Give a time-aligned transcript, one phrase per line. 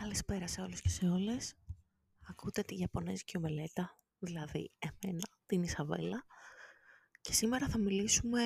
[0.00, 1.54] Καλησπέρα σε όλους και σε όλες.
[2.28, 6.24] Ακούτε τη Ιαπωνέζικη ομελέτα, δηλαδή εμένα, την Ισαβέλα.
[7.20, 8.40] Και σήμερα θα μιλήσουμε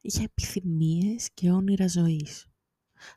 [0.00, 2.46] για επιθυμίες και όνειρα ζωής.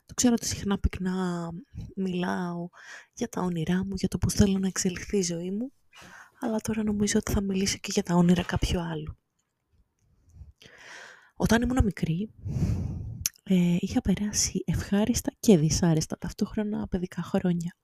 [0.06, 1.50] Το ξέρω ότι συχνά πυκνά
[1.96, 2.68] μιλάω
[3.12, 5.72] για τα όνειρά μου, για το πώς θέλω να εξελιχθεί η ζωή μου,
[6.40, 9.18] αλλά τώρα νομίζω ότι θα μιλήσω και για τα όνειρα κάποιου άλλου.
[11.36, 12.30] Όταν ήμουν μικρή,
[13.50, 17.76] ε, είχα περάσει ευχάριστα και δυσάρεστα ταυτόχρονα παιδικά χρόνια.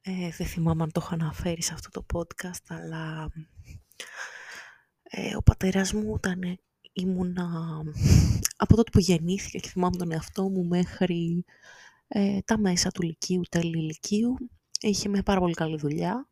[0.00, 3.28] Ε, δεν θυμάμαι αν το είχα αναφέρει σε αυτό το podcast, αλλά
[5.02, 6.58] ε, ο πατέρας μου ήταν,
[6.92, 7.48] ήμουνα,
[8.56, 11.44] από τότε που γεννήθηκα και θυμάμαι τον εαυτό μου μέχρι
[12.08, 14.36] ε, τα μέσα του Λυκείου, τέλη Λυκείου,
[14.80, 16.28] είχε μια πάρα πολύ καλή δουλειά.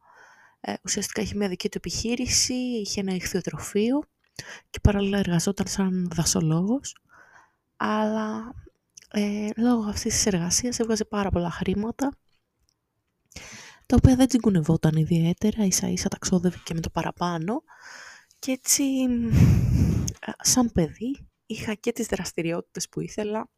[0.60, 4.02] Ε, ουσιαστικά είχε μια δική του επιχείρηση, είχε ένα ηχθειοτροφείο
[4.70, 6.94] και παράλληλα εργαζόταν σαν δασολόγος
[7.78, 8.54] αλλά
[9.10, 12.10] ε, λόγω αυτής της εργασίας έβγαζε πάρα πολλά χρήματα
[13.88, 17.62] τα οποία δεν τσιγκουνευόταν ιδιαίτερα, ίσα ίσα τα ξόδευε και με το παραπάνω.
[18.38, 18.84] Και έτσι
[20.38, 23.48] σαν παιδί είχα και τις δραστηριότητες που ήθελα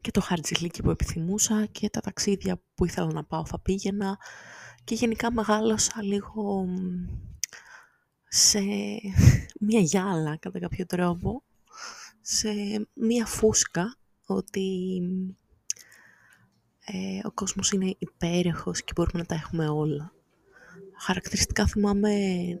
[0.00, 4.18] και το χαρτζηλίκι που επιθυμούσα και τα ταξίδια που ήθελα να πάω θα πήγαινα.
[4.84, 6.68] Και γενικά μεγάλωσα λίγο
[8.28, 8.60] σε
[9.66, 11.44] μια γυάλα κατά κάποιο τρόπο
[12.20, 12.48] σε
[12.94, 13.96] μία φούσκα
[14.26, 15.00] ότι
[16.84, 20.12] ε, ο κόσμος είναι υπέροχος και μπορούμε να τα έχουμε όλα.
[20.98, 22.10] Χαρακτηριστικά θυμάμαι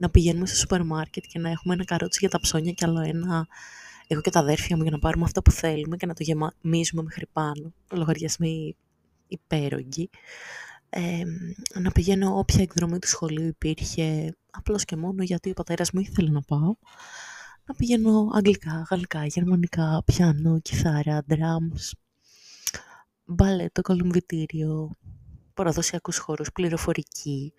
[0.00, 3.00] να πηγαίνουμε στο σούπερ μάρκετ και να έχουμε ένα καρότσι για τα ψώνια και άλλο
[3.00, 3.46] ένα
[4.06, 7.02] εγώ και τα αδέρφια μου για να πάρουμε αυτά που θέλουμε και να το γεμίζουμε
[7.02, 7.72] μέχρι πάνω.
[7.92, 8.76] Λογαριασμοί
[9.28, 10.10] υπέρογγοι.
[10.88, 11.22] Ε,
[11.80, 16.30] να πηγαίνω όποια εκδρομή του σχολείου υπήρχε απλώς και μόνο γιατί ο πατέρας μου ήθελε
[16.30, 16.74] να πάω
[17.66, 21.90] να πηγαίνω αγγλικά, γαλλικά, γερμανικά, πιάνο, κιθάρα, drums,
[23.24, 24.90] μπαλέτο, κολυμβητήριο,
[25.54, 27.52] παραδοσιακούς χώρους, πληροφορική,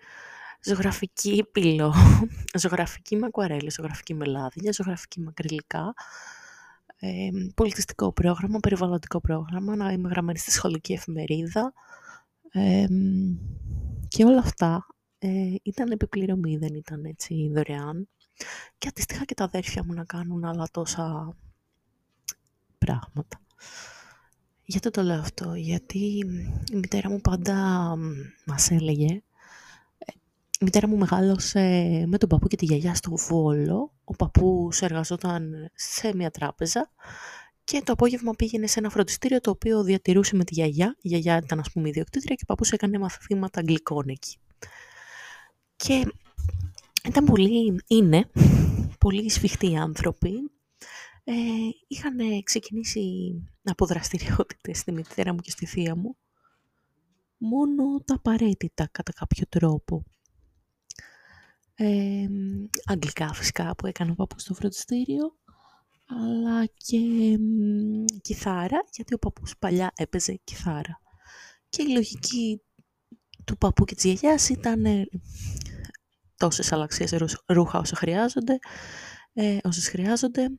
[0.64, 1.94] ζωγραφική πύλο,
[2.62, 5.94] ζωγραφική με ακουαρέλες, ζωγραφική με λάδια, ζωγραφική με ακριλικά,
[6.98, 11.72] ε, πολιτιστικό πρόγραμμα, περιβαλλοντικό πρόγραμμα, να είμαι γραμμένη στη σχολική εφημερίδα
[12.50, 12.86] ε,
[14.08, 14.86] και όλα αυτά
[15.18, 18.08] ε, ήταν επιπληρωμή, δεν ήταν έτσι δωρεάν.
[18.78, 21.36] Και αντίστοιχα και τα αδέρφια μου να κάνουν άλλα τόσα
[22.78, 23.40] πράγματα.
[24.64, 25.98] Γιατί το λέω αυτό, γιατί
[26.72, 27.54] η μητέρα μου πάντα
[28.44, 29.22] μας έλεγε
[29.98, 30.12] ε,
[30.60, 31.60] η μητέρα μου μεγάλωσε
[32.06, 33.92] με τον παππού και τη γιαγιά στο Βόλο.
[34.04, 36.90] Ο παππούς εργαζόταν σε μια τράπεζα
[37.64, 40.96] και το απόγευμα πήγαινε σε ένα φροντιστήριο το οποίο διατηρούσε με τη γιαγιά.
[41.00, 44.36] Η γιαγιά ήταν ας πούμε ιδιοκτήτρια και ο παππούς έκανε μαθήματα αγγλικών εκεί.
[45.76, 46.12] Και
[47.08, 48.30] ήταν πολύ, είναι
[48.98, 50.50] πολύ σφιχτοί άνθρωποι.
[51.24, 51.32] Ε,
[51.88, 53.32] είχαν ξεκινήσει
[53.62, 56.16] από δραστηριότητες στη μητέρα μου και στη θεία μου.
[57.38, 60.04] Μόνο τα απαραίτητα κατά κάποιο τρόπο.
[61.74, 62.26] Ε,
[62.84, 65.36] αγγλικά φυσικά που έκανε ο παππούς στο φροντιστήριο
[66.06, 66.98] αλλά και
[68.22, 71.00] κιθάρα γιατί ο παππούς παλιά έπαιζε κιθάρα
[71.68, 72.62] και η λογική
[73.44, 74.84] του παππού και της γιαγιάς ήταν
[76.38, 77.14] τόσες αλλαξίες
[77.46, 78.58] ρούχα όσο χρειάζονται,
[79.32, 80.50] ε, όσες χρειάζονται.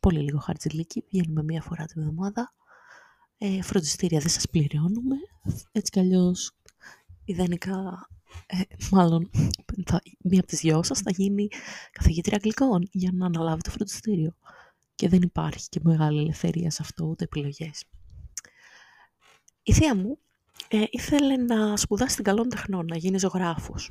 [0.00, 2.54] Πολύ λίγο χαρτζηλίκι, βγαίνουμε μία φορά την εβδομάδα.
[3.38, 5.16] Ε, φροντιστήρια δεν σας πληρώνουμε,
[5.72, 6.52] έτσι κι αλλιώς
[7.24, 8.08] ιδανικά,
[8.46, 9.30] ε, μάλλον
[9.86, 11.48] θα, μία από τις δυο σας θα γίνει
[11.92, 14.34] καθηγήτρια αγγλικών για να αναλάβει το φροντιστήριο.
[14.94, 17.84] Και δεν υπάρχει και μεγάλη ελευθερία σε αυτό, ούτε επιλογές.
[19.62, 20.18] Η θεία μου
[20.68, 23.90] ε, ήθελε να σπουδάσει στην καλών τεχνών, να γίνει ζωγράφος.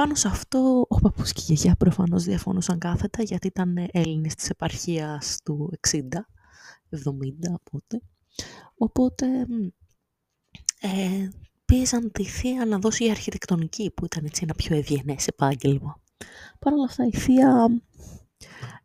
[0.00, 4.48] Πάνω σε αυτό ο παππούς και η γιαγιά προφανώς διαφωνούσαν κάθετα γιατί ήταν Έλληνες της
[4.50, 6.00] επαρχίας του 60, 70
[7.52, 8.02] οπότε.
[8.74, 9.46] Οπότε
[10.80, 11.28] ε,
[11.64, 16.02] πίεζαν τη θεία να δώσει η αρχιτεκτονική που ήταν έτσι ένα πιο ευγενές επάγγελμα.
[16.58, 17.80] Παρ' όλα αυτά η θεία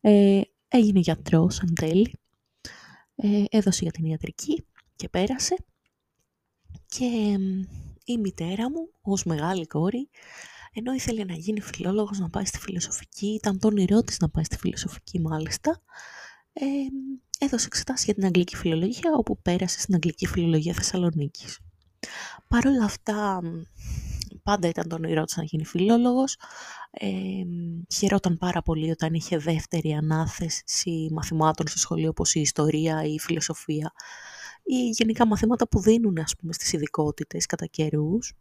[0.01, 2.13] ε, έγινε γιατρός εν τέλει,
[3.15, 4.65] ε, έδωσε για την ιατρική
[4.95, 5.55] και πέρασε
[6.87, 7.37] και
[8.05, 10.09] η μητέρα μου ως μεγάλη κόρη
[10.77, 14.43] ενώ ήθελε να γίνει φιλόλογος, να πάει στη φιλοσοφική, ήταν το όνειρό της να πάει
[14.43, 15.81] στη φιλοσοφική μάλιστα,
[16.53, 16.65] ε,
[17.39, 21.59] έδωσε εξετάσεις για την αγγλική φιλολογία, όπου πέρασε στην αγγλική φιλολογία Θεσσαλονίκης.
[22.47, 23.41] Παρ' όλα αυτά,
[24.43, 26.37] πάντα ήταν το όνειρό της να γίνει φιλόλογος.
[26.91, 27.09] Ε,
[27.95, 33.19] χαιρόταν πάρα πολύ όταν είχε δεύτερη ανάθεση μαθημάτων στο σχολείο, όπως η ιστορία ή η
[33.19, 33.91] φιλοσοφία
[34.63, 38.33] ή γενικά μαθήματα που δίνουν ας πούμε στις ειδικότητες κατά καιρούς.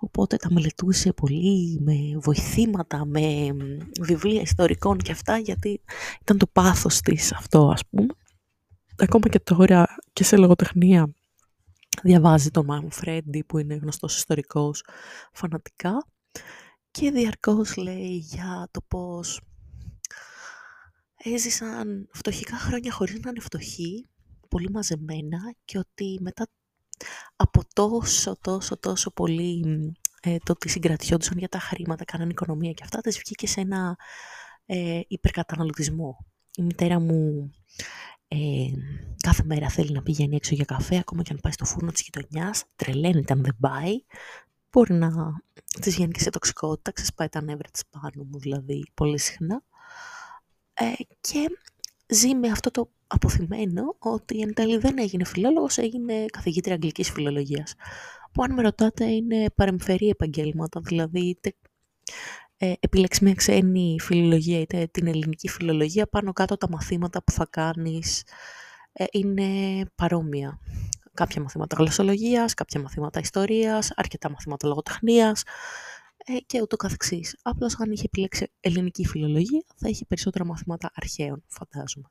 [0.00, 3.56] Οπότε τα μελετούσε πολύ με βοηθήματα, με
[4.00, 5.80] βιβλία ιστορικών και αυτά, γιατί
[6.20, 8.14] ήταν το πάθος της αυτό, ας πούμε.
[8.98, 11.14] Ακόμα και τώρα και σε λογοτεχνία
[12.02, 14.84] διαβάζει τον Μάρμ Φρέντι που είναι γνωστός ιστορικός
[15.32, 16.06] φανατικά
[16.90, 19.40] και διαρκώς λέει για το πώς
[21.16, 24.06] έζησαν φτωχικά χρόνια χωρίς να είναι φτωχοί,
[24.48, 26.46] πολύ μαζεμένα και ότι μετά
[27.36, 29.64] από τόσο, τόσο, τόσο πολύ
[30.22, 33.96] ε, το ότι συγκρατιόντουσαν για τα χρήματα, κάναν οικονομία και αυτά, τις βγήκε σε ένα
[34.66, 36.26] ε, υπερκαταναλωτισμό.
[36.56, 37.50] Η μητέρα μου
[38.28, 38.36] ε,
[39.22, 42.02] κάθε μέρα θέλει να πηγαίνει έξω για καφέ, ακόμα και αν πάει στο φούρνο της
[42.02, 43.92] γειτονιάς, τρελαίνεται αν δεν πάει,
[44.70, 45.10] μπορεί να
[45.80, 49.62] της βγαίνει και σε τοξικότητα, ξεσπάει τα νεύρα της πάνω μου δηλαδή πολύ συχνά.
[50.74, 51.58] Ε, και
[52.08, 57.74] ζει με αυτό το αποθυμένο ότι εν τέλει δεν έγινε φιλόλογος, έγινε καθηγήτρια αγγλικής φιλολογίας.
[58.32, 61.54] Που αν με ρωτάτε είναι παρεμφερή επαγγέλματα, δηλαδή είτε
[62.56, 67.46] ε, επιλέξει μια ξένη φιλολογία είτε την ελληνική φιλολογία, πάνω κάτω τα μαθήματα που θα
[67.50, 68.22] κάνεις
[68.92, 69.46] ε, είναι
[69.94, 70.60] παρόμοια.
[71.14, 75.42] Κάποια μαθήματα γλωσσολογίας, κάποια μαθήματα ιστορίας, αρκετά μαθήματα λογοτεχνίας
[76.16, 77.38] ε, και ούτω καθεξής.
[77.42, 82.08] Απλώς αν είχε επιλέξει ελληνική φιλολογία θα είχε περισσότερα μαθήματα αρχαίων, φαντάζομαι.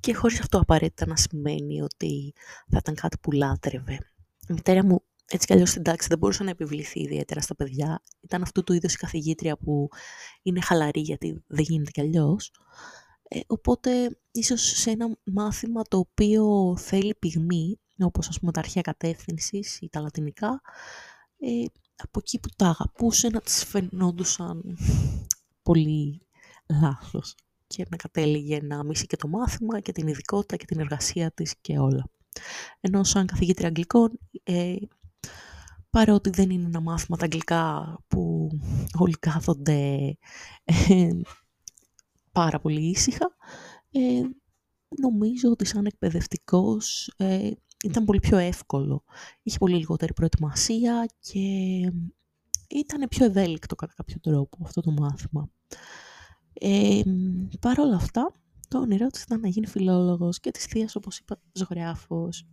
[0.00, 2.34] Και χωρίς αυτό απαραίτητα να σημαίνει ότι
[2.70, 3.98] θα ήταν κάτι που λάτρευε.
[4.48, 5.02] Η μητέρα μου
[5.32, 8.02] έτσι κι αλλιώς στην τάξη δεν μπορούσε να επιβληθεί ιδιαίτερα στα παιδιά.
[8.20, 9.88] Ήταν αυτού του είδους η καθηγήτρια που
[10.42, 12.52] είναι χαλαρή γιατί δεν γίνεται κι αλλιώς.
[13.22, 18.82] Ε, οπότε ίσως σε ένα μάθημα το οποίο θέλει πυγμή, όπως ας πούμε τα αρχαία
[18.82, 20.60] κατεύθυνσης ή τα λατινικά,
[21.38, 21.64] ε,
[21.96, 24.78] από εκεί που τα αγαπούσε να τις φαινόντουσαν
[25.62, 26.26] πολύ
[26.80, 27.34] λάθος
[27.76, 31.54] και να κατέληγε να μίσει και το μάθημα και την ειδικότητα και την εργασία της
[31.60, 32.08] και όλα.
[32.80, 34.74] Ενώ σαν καθηγήτρια αγγλικών ε,
[35.90, 38.50] παρότι δεν είναι ένα μάθημα τα αγγλικά που
[38.98, 40.16] όλοι κάθονται
[40.64, 41.10] ε,
[42.32, 43.36] πάρα πολύ ήσυχα,
[43.90, 44.22] ε,
[45.00, 47.50] νομίζω ότι σαν εκπαιδευτικός ε,
[47.84, 49.04] ήταν πολύ πιο εύκολο.
[49.42, 51.38] Είχε πολύ λιγότερη προετοιμασία και
[52.68, 55.50] ήταν πιο ευέλικτο κατά κάποιο τρόπο αυτό το μάθημα.
[56.52, 57.00] Ε,
[57.60, 58.34] Παρ' όλα αυτά,
[58.68, 62.46] το όνειρό της ήταν να γίνει φιλόλογος και της θείας, όπως είπα, ζωγράφος.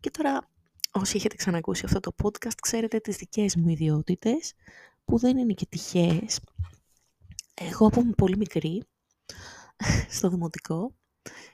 [0.00, 0.48] Και τώρα
[0.92, 4.52] όσοι έχετε ξανακούσει αυτό το podcast, ξέρετε τις δικές μου ιδιότητες,
[5.04, 6.40] που δεν είναι και τυχαίες.
[7.54, 8.82] Εγώ από πολύ μικρή,
[10.16, 10.94] στο δημοτικό,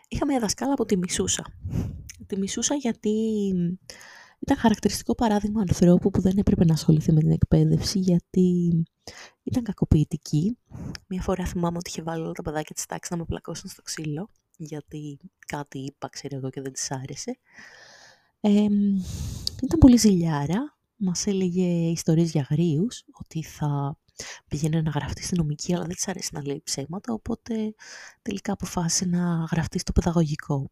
[0.09, 1.45] είχα μια δασκάλα από τη Μισούσα.
[2.27, 3.11] Τη Μισούσα γιατί
[4.39, 8.73] ήταν χαρακτηριστικό παράδειγμα ανθρώπου που δεν έπρεπε να ασχοληθεί με την εκπαίδευση, γιατί
[9.43, 10.59] ήταν κακοποιητική.
[11.07, 13.83] Μια φορά θυμάμαι ότι είχε βάλει όλα τα παιδάκια της τάξης να με πλακώσουν στο
[13.83, 17.39] ξύλο, γιατί κάτι είπα, ξέρω εγώ, και δεν της άρεσε
[19.63, 20.77] ήταν πολύ ζηλιάρα.
[20.97, 23.99] Μας έλεγε ιστορίες για γρίους, ότι θα
[24.49, 27.75] πήγαινε να γραφτεί στην νομική, αλλά δεν της αρέσει να λέει ψέματα, οπότε
[28.23, 30.71] τελικά αποφάσισε να γραφτεί στο παιδαγωγικό.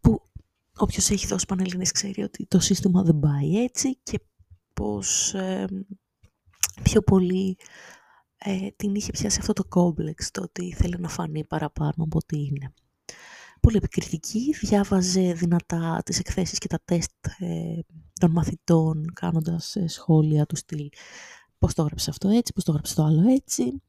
[0.00, 0.30] Που
[0.76, 4.20] όποιος έχει δώσει πανελλήνες ξέρει ότι το σύστημα δεν πάει έτσι και
[4.74, 5.34] πως
[6.82, 7.56] πιο πολύ
[8.36, 12.38] ε, την είχε πιάσει αυτό το κόμπλεξ, το ότι θέλει να φανεί παραπάνω από ό,τι
[12.38, 12.72] είναι
[13.60, 17.78] πολύ επικριτική, διάβαζε δυνατά τις εκθέσεις και τα τεστ ε,
[18.20, 20.88] των μαθητών, κάνοντας ε, σχόλια του στυλ
[21.62, 23.82] πώς το έγραψε αυτό έτσι, πώς το έγραψε το άλλο έτσι.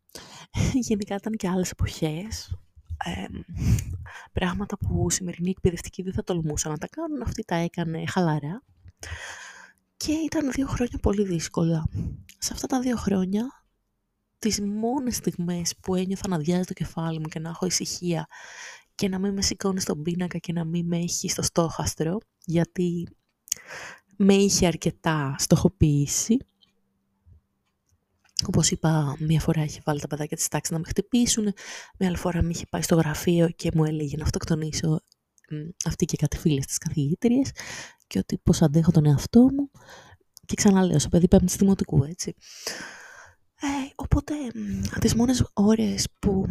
[0.87, 2.57] Γενικά ήταν και άλλες εποχές.
[3.05, 3.25] Ε,
[4.31, 8.63] πράγματα που σημερινή εκπαιδευτική δεν θα τολμούσαν να τα κάνουν, αυτή τα έκανε χαλαρά.
[10.05, 11.85] Και ήταν δύο χρόνια πολύ δύσκολα.
[12.37, 13.65] Σε αυτά τα δύο χρόνια,
[14.39, 18.27] τις μόνες στιγμές που ένιωθα να διάζει το κεφάλι μου και να έχω ησυχία
[18.95, 23.07] και να μην με σηκώνει στον πίνακα και να μην με έχει στο στόχαστρο, γιατί
[24.17, 26.37] με είχε αρκετά στοχοποιήσει.
[28.47, 31.53] Όπως είπα, μία φορά είχε βάλει τα παιδάκια της τάξης να με χτυπήσουν,
[31.99, 35.01] μία άλλη φορά με είχε πάει στο γραφείο και μου έλεγε να αυτοκτονήσω
[35.85, 37.51] αυτή και κάτι φίλες της καθηγήτριες
[38.13, 39.71] και ότι πώς αντέχω τον εαυτό μου
[40.45, 42.35] και ξαναλέω, στο παιδί πέμπτης δημοτικού, έτσι.
[43.61, 44.33] Ε, οπότε,
[44.99, 46.45] τις μόνες ώρες που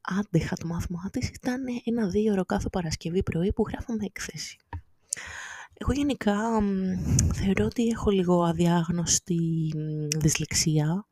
[0.00, 4.56] άντεχα το μάθημά της ήταν ένα-δύο ώρο κάθε Παρασκευή πρωί που γράφαμε έκθεση.
[5.74, 6.36] Εγώ γενικά
[7.34, 9.72] θεωρώ ότι έχω λίγο αδιάγνωστη
[10.18, 11.06] δυσλεξία,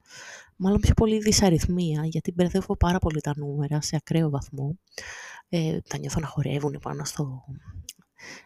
[0.57, 4.79] μάλλον πιο πολύ δυσαριθμία, γιατί μπερδεύω πάρα πολύ τα νούμερα σε ακραίο βαθμό.
[5.49, 7.45] Ε, τα νιώθω να χορεύουν πάνω στο,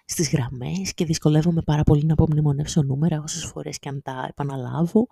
[0.05, 5.07] στις γραμμές και δυσκολεύομαι πάρα πολύ να απομνημονεύσω νούμερα όσες φορές και αν τα επαναλάβω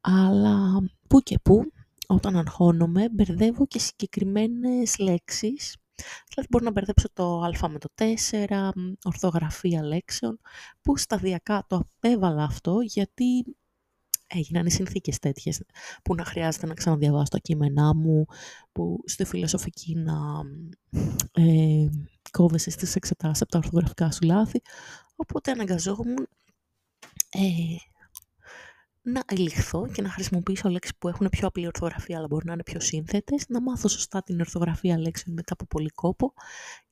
[0.00, 1.72] αλλά που και που
[2.06, 5.76] όταν αγχώνομαι μπερδεύω και συγκεκριμένες λέξεις.
[6.28, 7.88] Δηλαδή μπορώ να μπερδέψω το α με το
[8.30, 8.70] 4,
[9.04, 10.40] ορθογραφία λέξεων,
[10.82, 13.44] που σταδιακά το απέβαλα αυτό γιατί
[14.28, 15.62] έγιναν οι συνθήκες τέτοιες
[16.02, 18.24] που να χρειάζεται να ξαναδιαβάσω τα κείμενά μου,
[18.72, 20.18] που στη φιλοσοφική να
[21.32, 21.86] ε,
[22.30, 24.60] κόβεσαι στις εξετάσεις από τα ορθογραφικά σου λάθη.
[25.16, 26.28] Οπότε αναγκαζόμουν
[27.30, 27.40] ε,
[29.02, 32.62] να ελιχθώ και να χρησιμοποιήσω λέξεις που έχουν πιο απλή ορθογραφία αλλά μπορεί να είναι
[32.62, 36.32] πιο σύνθετες, να μάθω σωστά την ορθογραφία λέξεων μετά από πολύ κόπο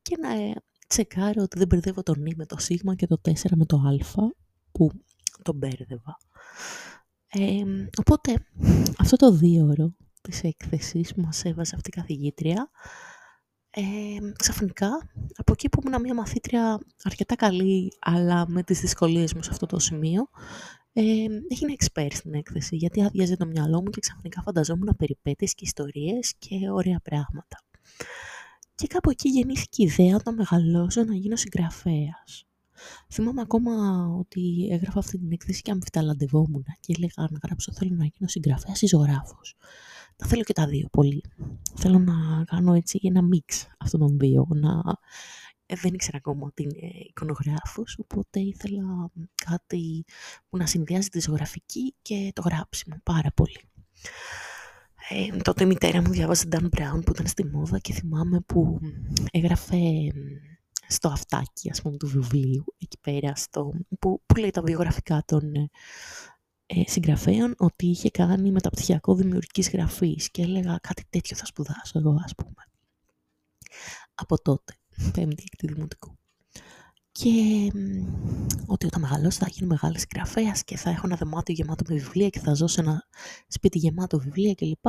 [0.02, 0.54] και να ε,
[0.86, 4.28] τσεκάρω ότι δεν μπερδεύω το νη με το σίγμα και το 4 με το α
[4.72, 4.90] που
[5.42, 6.18] το μπέρδευα.
[7.38, 8.46] Ε, οπότε
[8.98, 12.70] αυτό το δύο ώρο της έκθεσης που μας έβαζε αυτή η καθηγήτρια
[13.70, 13.82] ε,
[14.38, 14.88] ξαφνικά
[15.36, 19.66] από εκεί που ήμουν μια μαθήτρια αρκετά καλή αλλά με τις δυσκολίες μου σε αυτό
[19.66, 20.28] το σημείο
[20.92, 21.02] ε,
[21.48, 26.34] έγινε expert στην έκθεση γιατί άδειαζε το μυαλό μου και ξαφνικά φανταζόμουν περιπέτειες και ιστορίες
[26.38, 27.64] και ωραία πράγματα.
[28.74, 32.45] Και κάπου εκεί γεννήθηκε η ιδέα όταν μεγαλώσω να γίνω συγγραφέας.
[33.12, 33.72] Θυμάμαι ακόμα
[34.18, 38.82] ότι έγραφα αυτή την έκθεση και αμφιταλαντευόμουν και έλεγα να γράψω θέλω να γίνω συγγραφέας
[38.82, 39.54] ή ζωγράφος.
[40.16, 41.24] Τα θέλω και τα δύο πολύ.
[41.74, 44.82] Θέλω να κάνω έτσι ένα μίξ αυτών των δύο, να
[45.66, 49.10] ε, δεν ήξερα ακόμα ότι είναι εικονογράφος, οπότε ήθελα
[49.44, 50.04] κάτι
[50.48, 53.60] που να συνδυάζει τη ζωγραφική και το γράψιμο πάρα πολύ.
[55.08, 58.78] Ε, τότε η μητέρα μου διάβαζε Dan Brown που ήταν στη μόδα και θυμάμαι που
[59.30, 59.76] έγραφε
[60.88, 65.54] στο αυτάκι ας πούμε, του βιβλίου εκεί πέρα στο, που, που λέει τα βιογραφικά των
[66.66, 72.20] ε, συγγραφέων ότι είχε κάνει μεταπτυχιακό δημιουργικής γραφής και έλεγα κάτι τέτοιο θα σπουδάσω εγώ
[72.24, 72.68] ας πούμε.
[74.14, 74.74] Από τότε
[75.12, 76.18] πέμπτη εκ δημοτικού.
[77.18, 77.70] Και
[78.66, 82.28] ότι όταν μεγαλώσω θα γίνω μεγάλης συγγραφέας και θα έχω ένα δωμάτιο γεμάτο με βιβλία
[82.28, 83.06] και θα ζω σε ένα
[83.48, 84.84] σπίτι γεμάτο βιβλία κλπ.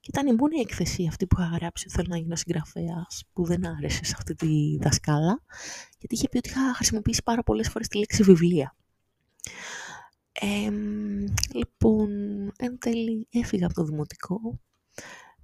[0.00, 3.44] Και ήταν η μόνη έκθεση αυτή που είχα γράψει ότι θέλω να γίνω συγγραφέας που
[3.44, 5.42] δεν άρεσε σε αυτή τη δασκάλα,
[5.98, 8.76] γιατί είχε πει ότι είχα χρησιμοποιήσει πάρα πολλές φορές τη λέξη βιβλία.
[10.32, 10.70] Ε,
[11.54, 12.08] λοιπόν,
[12.58, 14.60] εν τέλει έφυγα από το δημοτικό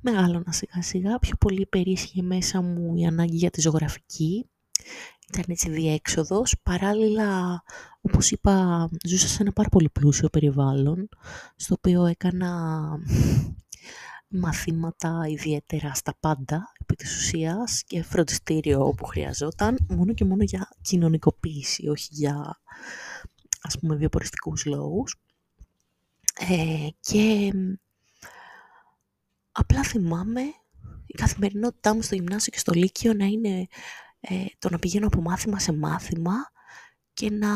[0.00, 4.48] μεγάλωνα σιγά σιγά, πιο πολύ περίσχυε μέσα μου η ανάγκη για τη ζωγραφική.
[5.28, 6.54] Ήταν έτσι διέξοδος.
[6.62, 7.62] Παράλληλα,
[8.00, 11.08] όπως είπα, ζούσα σε ένα πάρα πολύ πλούσιο περιβάλλον,
[11.56, 12.80] στο οποίο έκανα
[14.28, 20.68] μαθήματα ιδιαίτερα στα πάντα, επί της ουσίας, και φροντιστήριο όπου χρειαζόταν, μόνο και μόνο για
[20.82, 22.60] κοινωνικοποίηση, όχι για,
[23.62, 25.16] ας πούμε, βιοποριστικούς λόγους.
[26.48, 27.52] Ε, και
[29.58, 30.40] Απλά θυμάμαι
[31.06, 33.66] η καθημερινότητά μου στο γυμνάσιο και στο λύκειο να είναι
[34.20, 36.34] ε, το να πηγαίνω από μάθημα σε μάθημα
[37.12, 37.50] και να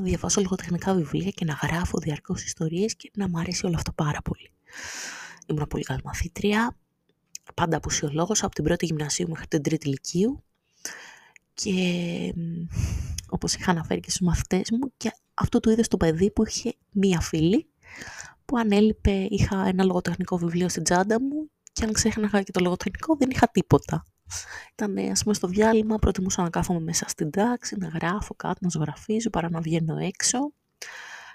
[0.00, 4.22] διαβάσω λογοτεχνικά βιβλία και να γράφω διαρκώς ιστορίες και να μου αρέσει όλο αυτό πάρα
[4.22, 4.50] πολύ.
[5.46, 6.76] Ήμουν πολύ καλή μαθήτρια,
[7.54, 10.44] πάντα απουσιολόγος από την πρώτη γυμνασίου μέχρι την τρίτη λυκείου
[11.54, 11.72] και
[13.28, 16.74] όπως είχα αναφέρει και στους μαθητές μου και αυτό το είδες το παιδί που είχε
[16.90, 17.68] μία φίλη
[18.44, 22.60] που αν έλειπε είχα ένα λογοτεχνικό βιβλίο στην τσάντα μου και αν ξέχναγα και το
[22.60, 24.04] λογοτεχνικό δεν είχα τίποτα.
[24.72, 28.68] Ήταν ας πούμε στο διάλειμμα, προτιμούσα να κάθομαι μέσα στην τάξη, να γράφω κάτι, να
[28.68, 30.38] ζωγραφίζω παρά να βγαίνω έξω.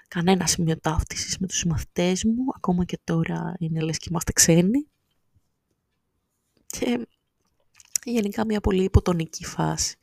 [0.08, 4.86] Κανένα σημείο ταύτισης με τους συμμαθητές μου, ακόμα και τώρα είναι λες και είμαστε ξένοι.
[6.66, 7.06] Και
[8.04, 9.96] γενικά μια πολύ υποτονική φάση.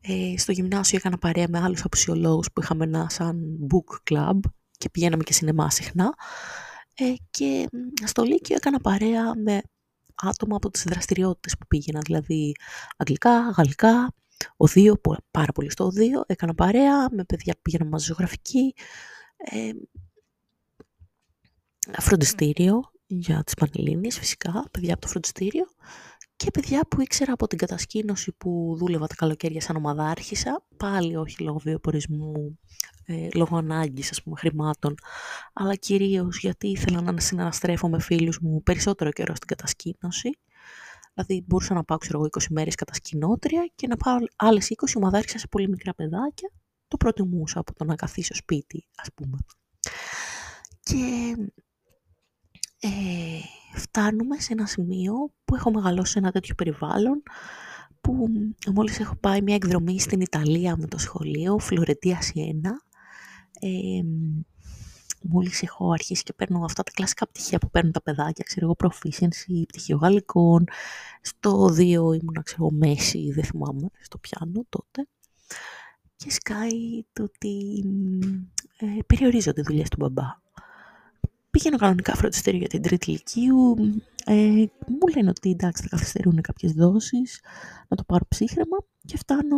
[0.00, 4.38] Ε, στο γυμνάσιο έκανα παρέα με άλλους απουσιολόγους που είχαμε ένα σαν book club
[4.78, 6.14] και πηγαίναμε και σινεμά συχνά.
[6.94, 7.68] Ε, και
[8.04, 9.62] στο Λύκειο έκανα παρέα με
[10.20, 12.54] άτομα από τις δραστηριότητες που πήγαινα, δηλαδή
[12.96, 14.14] αγγλικά, γαλλικά,
[14.56, 15.00] οδείο,
[15.30, 18.74] πάρα πολύ στο οδείο, έκανα παρέα με παιδιά που πήγαιναν μαζί ζωγραφική,
[19.36, 19.70] ε,
[22.00, 25.66] φροντιστήριο για τις Πανελλήνιες φυσικά, παιδιά από το φροντιστήριο
[26.44, 31.42] και παιδιά που ήξερα από την κατασκήνωση που δούλευα τα καλοκαίρια σαν ομαδάρχησα, πάλι όχι
[31.42, 32.58] λόγω βιοπορισμού,
[33.04, 34.94] ε, λόγω ανάγκης ας πούμε χρημάτων,
[35.52, 40.38] αλλά κυρίως γιατί ήθελα να συναναστρέφω με φίλους μου περισσότερο καιρό στην κατασκήνωση.
[41.14, 45.46] Δηλαδή μπορούσα να πάω ξέρω, 20 μέρες κατασκηνώτρια και να πάω άλλες 20 ομαδάρχησα σε
[45.48, 46.52] πολύ μικρά παιδάκια.
[46.88, 49.38] Το προτιμούσα από το να καθίσω σπίτι ας πούμε.
[50.80, 51.34] Και
[52.80, 52.88] ε,
[53.74, 55.12] φτάνουμε σε ένα σημείο
[55.44, 57.22] που έχω μεγαλώσει σε ένα τέτοιο περιβάλλον
[58.00, 58.28] που
[58.74, 62.82] μόλις έχω πάει μια εκδρομή στην Ιταλία με το σχολείο, Φλωρεντία Σιένα.
[63.60, 64.02] Ε,
[65.22, 68.76] μόλις έχω αρχίσει και παίρνω αυτά τα κλασικά πτυχία που παίρνουν τα παιδάκια, ξέρω εγώ,
[68.78, 70.64] proficiency, πτυχίο γαλλικών,
[71.20, 75.08] στο 2 ήμουν, ξέρω εγώ, μέση, δεν θυμάμαι, στο πιάνο τότε.
[76.16, 77.84] Και σκάει το ότι
[78.78, 80.26] ε, περιορίζονται δουλειές του μπαμπά.
[81.50, 83.76] Πήγαινω κανονικά φροντιστήριο για την τρίτη ηλικίου.
[84.24, 84.34] Ε,
[84.86, 87.40] μου λένε ότι εντάξει θα καθυστερούν κάποιες δόσεις,
[87.88, 89.56] να το πάρω ψύχρεμα και φτάνω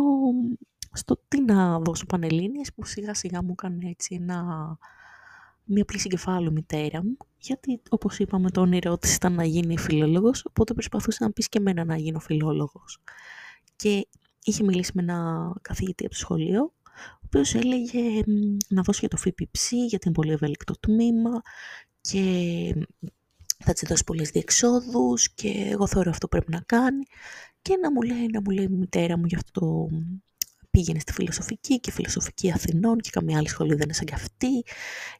[0.93, 4.77] στο τι να δώσω πανελλήνιες που σιγά σιγά μου έκανε έτσι ένα
[5.65, 10.45] μια πλήση κεφάλου μητέρα μου, γιατί όπως είπαμε το όνειρό της ήταν να γίνει φιλόλογος,
[10.45, 12.99] οπότε προσπαθούσε να πεις και εμένα να γίνω φιλόλογος.
[13.75, 14.07] Και
[14.43, 16.82] είχε μιλήσει με ένα καθηγητή από το σχολείο, ο
[17.33, 18.23] οποίος έλεγε
[18.69, 21.41] να δώσει για το ΦΠΨ, γιατί είναι πολύ ευέλικτο τμήμα
[22.01, 22.23] και
[23.63, 27.03] θα της δώσει πολλές διεξόδους και εγώ θεωρώ αυτό πρέπει να κάνει.
[27.61, 29.89] Και να μου λέει, να μου λέει η μητέρα μου γι' αυτό
[30.69, 34.63] πήγαινε στη φιλοσοφική και φιλοσοφική Αθηνών και καμία άλλη σχολή δεν είναι σαν κι αυτή.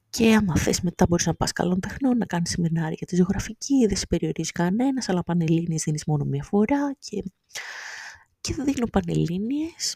[0.09, 3.85] Και άμα θες μετά μπορείς να πας καλών τεχνών, να κάνεις σεμινάρια για τη ζωγραφική,
[3.87, 7.23] δεν σε περιορίζει κανένας, αλλά πανελλήνιες δίνεις μόνο μία φορά και,
[8.41, 9.95] και δίνω πανελλήνιες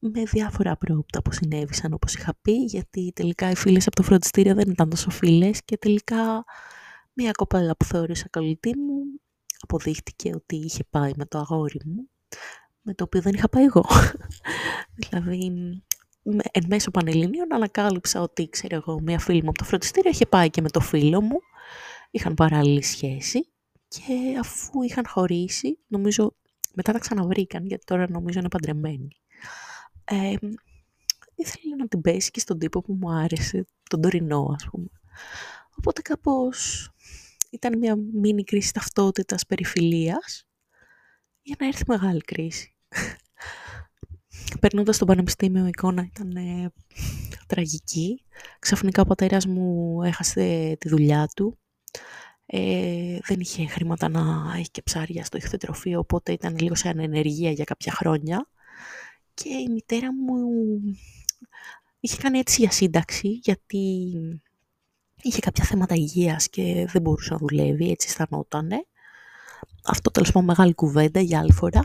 [0.00, 4.54] με διάφορα πρόπτα που συνέβησαν όπως είχα πει, γιατί τελικά οι φίλες από το φροντιστήριο
[4.54, 6.44] δεν ήταν τόσο φίλες και τελικά
[7.12, 9.20] μία κοπέλα που θεώρησα κολλητή μου
[9.60, 12.08] αποδείχτηκε ότι είχε πάει με το αγόρι μου,
[12.82, 13.84] με το οποίο δεν είχα πάει εγώ.
[15.00, 15.52] δηλαδή,
[16.52, 20.50] εν μέσω Πανελληνίων ανακάλυψα ότι, ξέρω εγώ, μία φίλη μου από το φροντιστήριο είχε πάει
[20.50, 21.38] και με το φίλο μου,
[22.10, 23.48] είχαν παράλληλη σχέση
[23.88, 26.36] και αφού είχαν χωρίσει, νομίζω
[26.74, 29.08] μετά τα ξαναβρήκαν, γιατί τώρα νομίζω είναι παντρεμένοι.
[30.12, 30.34] Ε,
[31.34, 34.88] ήθελε να την πέσει και στον τύπο που μου άρεσε, τον τωρινό ας πούμε.
[35.76, 36.90] Οπότε κάπως
[37.50, 40.46] ήταν μια μίνι κρίση ταυτότητας περιφιλίας
[41.42, 42.74] για να έρθει μεγάλη κρίση.
[44.60, 46.72] Περνώντας στο πανεπιστήμιο η εικόνα ήταν ε,
[47.46, 48.24] τραγική.
[48.58, 51.58] Ξαφνικά ο πατέρας μου έχασε τη δουλειά του.
[52.46, 57.50] Ε, δεν είχε χρήματα να έχει και ψάρια στο ηχθετροφείο, οπότε ήταν λίγο σε ανενεργία
[57.50, 58.48] για κάποια χρόνια.
[59.42, 60.36] Και η μητέρα μου
[62.00, 64.12] είχε κάνει έτσι για σύνταξη, γιατί
[65.22, 68.86] είχε κάποια θέματα υγείας και δεν μπορούσε να δουλεύει, έτσι αισθανότανε.
[69.84, 71.82] Αυτό τέλος πάντων μεγάλη κουβέντα για άλλη φορά.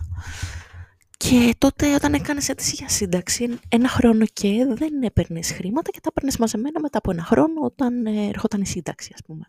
[1.17, 6.09] Και τότε όταν έκανες αίτηση για σύνταξη, ένα χρόνο και δεν έπαιρνες χρήματα και τα
[6.09, 9.45] έπαιρνες μαζεμένα μετά από ένα χρόνο όταν ε, ερχόταν η σύνταξη, ας πούμε.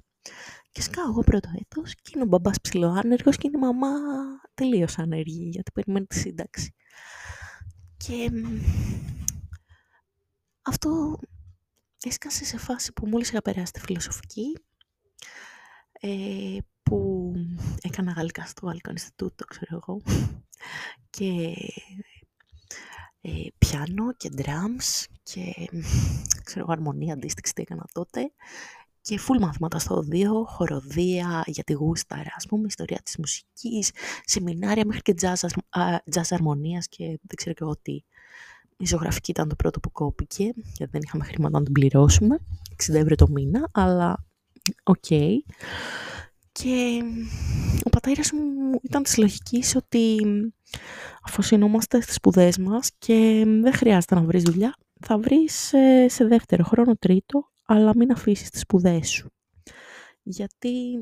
[0.73, 3.89] Και σκάω εγώ πρώτο έτος και είναι ο μπαμπάς ψηλοάνεργος και είναι η μαμά
[4.55, 6.75] τελείως άνεργη γιατί περιμένει τη σύνταξη.
[7.97, 8.31] Και
[10.63, 11.19] αυτό
[12.05, 14.59] έσκασε σε φάση που μόλις είχα περάσει τη φιλοσοφική,
[16.01, 17.33] ε, που
[17.83, 20.03] έκανα γαλλικά στο Γαλλικό Ινστιτούτο, ξέρω εγώ,
[21.11, 21.55] και
[23.21, 25.69] ε, πιάνο και drums και
[26.45, 28.33] ξέρω εγώ αρμονία αντίστοιξη τι έκανα τότε
[29.07, 33.91] και φουλ μαθήματα στο οδείο, χοροδία για τη γούσταρα, ας πούμε, ιστορία της μουσικής,
[34.25, 35.49] σεμινάρια μέχρι και jazz,
[36.15, 37.93] jazz αρμονίας και δεν ξέρω και εγώ τι
[38.77, 42.39] η ζωγραφική ήταν το πρώτο που κόπηκε, γιατί δεν είχαμε χρήματα να την πληρώσουμε,
[42.91, 44.25] 60 ευρώ το μήνα, αλλά
[44.83, 45.05] οκ.
[45.09, 45.35] Okay.
[46.53, 47.03] Και
[47.85, 50.17] ο πατέρας μου ήταν της λογικής ότι
[51.23, 56.65] αφοσιωνόμαστε στις σπουδές μας και δεν χρειάζεται να βρεις δουλειά, θα βρεις σε, σε δεύτερο
[56.65, 59.31] χρόνο, τρίτο, αλλά μην αφήσεις τις σπουδές σου.
[60.23, 60.99] Γιατί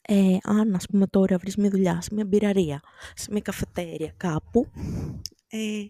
[0.00, 2.80] ε, αν ας πούμε τώρα βρεις μια δουλειά σε μια μπειραρία,
[3.14, 4.66] σε μια καφετέρια κάπου,
[5.48, 5.86] ε,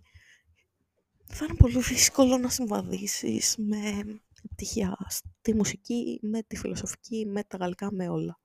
[1.27, 4.05] θα είναι πολύ δύσκολο να συμβαδίσεις με
[4.51, 8.41] πτυχία στη μουσική, με τη φιλοσοφική, με τα γαλλικά, με όλα.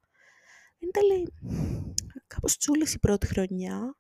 [0.77, 1.33] Είναι τέλει
[2.27, 3.97] κάπως τσούλες η πρώτη χρονιά.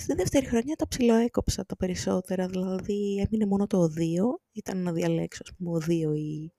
[0.00, 5.42] Στη δεύτερη χρονιά τα ψιλοέκοψα τα περισσότερα, δηλαδή έμεινε μόνο το οδείο, ήταν να διαλέξω
[5.44, 6.52] ας πούμε οδείο ή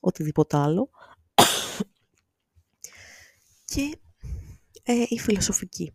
[0.00, 0.90] οτιδήποτε άλλο.
[3.64, 3.98] και
[4.82, 5.92] ε, η φιλοσοφική.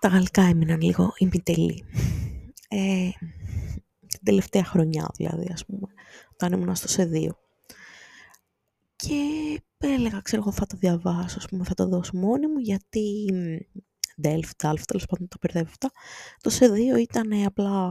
[0.00, 1.84] Τα γαλλικά έμειναν λίγο ημιτελή
[2.68, 3.10] ε,
[4.06, 5.86] την τελευταία χρονιά δηλαδή, ας πούμε,
[6.32, 7.38] όταν ήμουν στο ΣΕΔΙΟ.
[8.96, 9.22] Και
[9.78, 13.26] έλεγα, ξέρω εγώ, θα το διαβάσω, ας πούμε, θα το δώσω μόνη μου, γιατί
[14.22, 15.90] Delft, Delft, τέλος πάντων τα μπερδεύω αυτά.
[16.40, 17.90] Το ΣΕΔΙΟ ήταν απλά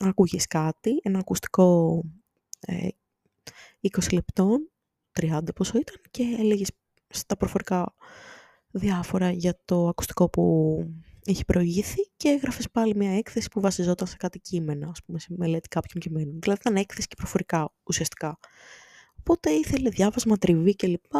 [0.00, 2.00] να ακούγεις κάτι, ένα ακουστικό
[2.60, 2.88] ε,
[3.80, 4.70] 20 λεπτών,
[5.20, 6.70] 30 πόσο ήταν, και έλεγες
[7.08, 7.94] στα προφορικά
[8.70, 10.76] διάφορα για το ακουστικό που
[11.24, 15.28] είχε προηγήθει και έγραφες πάλι μια έκθεση που βασιζόταν σε κάτι κείμενα, ας πούμε, σε
[15.36, 16.38] μελέτη κάποιων κειμένων.
[16.40, 18.38] Δηλαδή ήταν έκθεση και προφορικά ουσιαστικά.
[19.18, 21.12] Οπότε ήθελε διάβασμα, τριβή κλπ.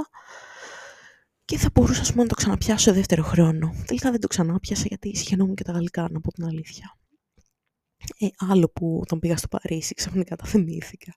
[1.44, 3.74] Και θα μπορούσα πούμε, να το ξαναπιάσω σε δεύτερο χρόνο.
[3.86, 6.98] Τελικά δεν το ξανάπιασα γιατί συγχαινόμουν και τα γαλλικά, να πω την αλήθεια.
[8.18, 11.14] Ε, άλλο που όταν πήγα στο Παρίσι ξαφνικά τα θυμήθηκα.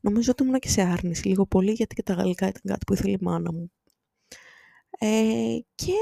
[0.00, 2.92] Νομίζω ότι ήμουν και σε άρνηση λίγο πολύ γιατί και τα γαλλικά ήταν κάτι που
[2.92, 3.72] ήθελε η μάνα μου.
[4.98, 5.92] Ε, και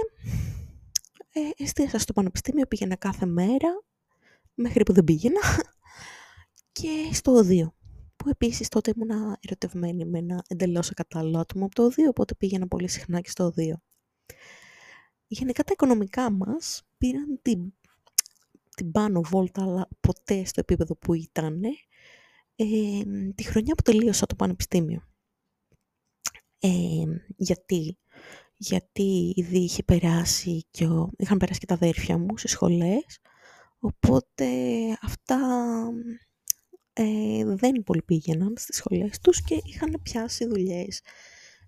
[1.33, 3.83] ε, εστίασα στο πανεπιστήμιο, πήγαινα κάθε μέρα,
[4.55, 5.40] μέχρι που δεν πήγαινα,
[6.79, 7.75] και στο οδείο.
[8.25, 12.69] Που επίσης τότε ήμουν ερωτευμένη με ένα εντελώς ακατάλληλο άτομο από το οδείο, οπότε πήγαινα
[12.69, 13.83] πολύ συχνά και στο οδείο.
[15.27, 17.73] Γενικά τα οικονομικά μας πήραν την,
[18.77, 21.63] την πάνω βόλτα, αλλά ποτέ στο επίπεδο που ήταν.
[23.35, 25.09] τη χρονιά που τελείωσα το πανεπιστήμιο.
[27.37, 27.99] γιατί
[28.57, 31.11] γιατί ήδη είχε περάσει και ο...
[31.17, 33.21] είχαν περάσει και τα αδέρφια μου σε σχολές,
[33.79, 34.47] οπότε
[35.03, 35.39] αυτά
[36.96, 41.02] ε, δεν πολύ πήγαιναν στις σχολές τους και είχαν πιάσει δουλειές.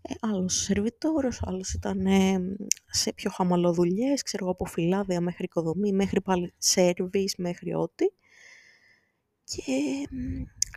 [0.02, 5.44] Ε, άλλος σερβιτόρος, άλλος ήταν ε, σε πιο χαμαλό δουλειές, ξέρω εγώ από φυλάδια μέχρι
[5.44, 8.06] οικοδομή, μέχρι πάλι σέρβις, μέχρι ό,τι.
[9.44, 10.08] Και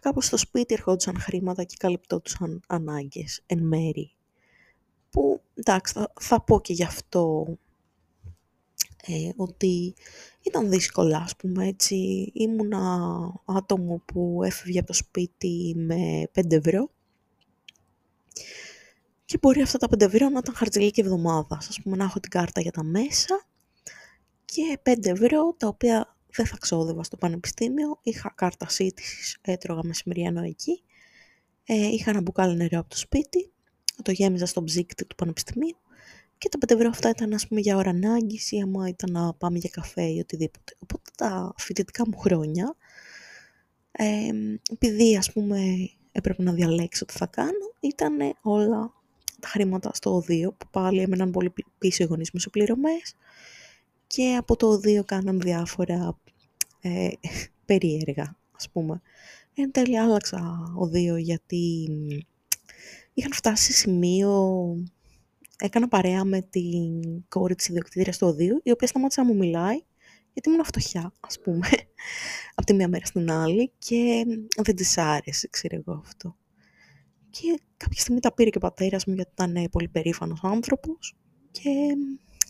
[0.01, 4.13] κάπως στο σπίτι ερχόντουσαν χρήματα και καλυπτόντουσαν ανάγκες εν μέρη
[5.09, 7.45] που εντάξει θα, θα πω και γι' αυτό
[9.05, 9.93] ε, ότι
[10.41, 11.95] ήταν δύσκολα ας πούμε έτσι.
[12.33, 13.09] Ήμουνα
[13.45, 16.89] άτομο που έφευγε από το σπίτι με 5 ευρώ
[19.25, 21.67] και μπορεί αυτά τα 5 ευρώ να ήταν χαρτζηλίκη εβδομάδας.
[21.67, 23.45] Ας πούμε να έχω την κάρτα για τα μέσα
[24.45, 27.99] και 5 ευρώ τα οποία δεν θα ξόδευα στο πανεπιστήμιο.
[28.01, 30.83] Είχα κάρτα σύντησης, έτρωγα μεσημεριανό εκεί.
[31.65, 33.51] Ε, είχα ένα μπουκάλι νερό από το σπίτι
[34.03, 35.77] το γέμιζα στο ψύκτη του πανεπιστημίου
[36.39, 39.34] και τα 5 ευρώ αυτά ήταν ας πούμε για ώρα ανάγκης ή άμα ήταν να
[39.34, 40.75] πάμε για καφέ ή οτιδήποτε.
[40.80, 42.75] Οπότε τα φοιτητικά μου χρόνια,
[43.91, 44.30] ε,
[44.71, 45.60] επειδή ας πούμε
[46.12, 48.93] έπρεπε να διαλέξω τι θα κάνω, ήταν όλα
[49.39, 53.15] τα χρήματα στο οδείο που πάλι έμεναν πολύ πίσω οι γονείς μου σε πληρωμές
[54.08, 56.17] και από το οδείο κάναν διάφορα
[56.82, 57.10] ε,
[57.65, 59.02] περίεργα ας πούμε.
[59.54, 61.88] Εν τέλει άλλαξα οδείο γιατί
[63.13, 64.75] είχαν φτάσει σε σημείο...
[65.62, 69.78] Έκανα παρέα με την κόρη της ιδιοκτήτριας του οδείου, η οποία σταμάτησε να μου μιλάει,
[70.34, 71.67] γιατί ήμουν φτωχιά, ας πούμε,
[72.56, 74.26] από τη μία μέρα στην άλλη και
[74.63, 76.36] δεν της άρεσε, ξέρω εγώ αυτό.
[77.30, 81.15] Και κάποια στιγμή τα πήρε και ο πατέρας μου γιατί ήταν πολύ περήφανος άνθρωπος
[81.52, 81.69] και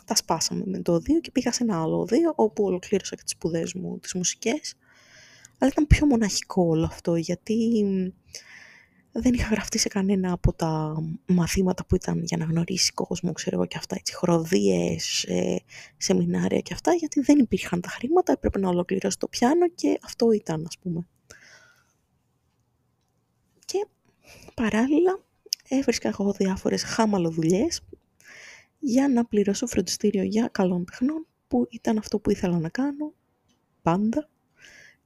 [0.06, 3.32] τα σπάσαμε με το οδείο και πήγα σε ένα άλλο οδείο όπου ολοκλήρωσα και τις
[3.32, 4.76] σπουδές μου, τις μουσικές.
[5.58, 7.84] Αλλά ήταν πιο μοναχικό όλο αυτό γιατί
[9.12, 10.96] δεν είχα γραφτεί σε κανένα από τα
[11.26, 15.56] μαθήματα που ήταν για να γνωρίσει κόσμος, ξέρω εγώ και αυτά, έτσι, χοροδίες, ε,
[15.98, 20.32] σεμινάρια και αυτά, γιατί δεν υπήρχαν τα χρήματα, έπρεπε να ολοκληρώσει το πιάνο και αυτό
[20.32, 21.08] ήταν, ας πούμε.
[23.66, 23.88] Και
[24.54, 25.20] παράλληλα
[25.68, 27.82] έβρισκα εγώ διάφορες χάμαλο-δουλειές
[28.80, 33.14] για να πληρώσω φροντιστήριο για καλών τεχνών, που ήταν αυτό που ήθελα να κάνω
[33.82, 34.30] πάντα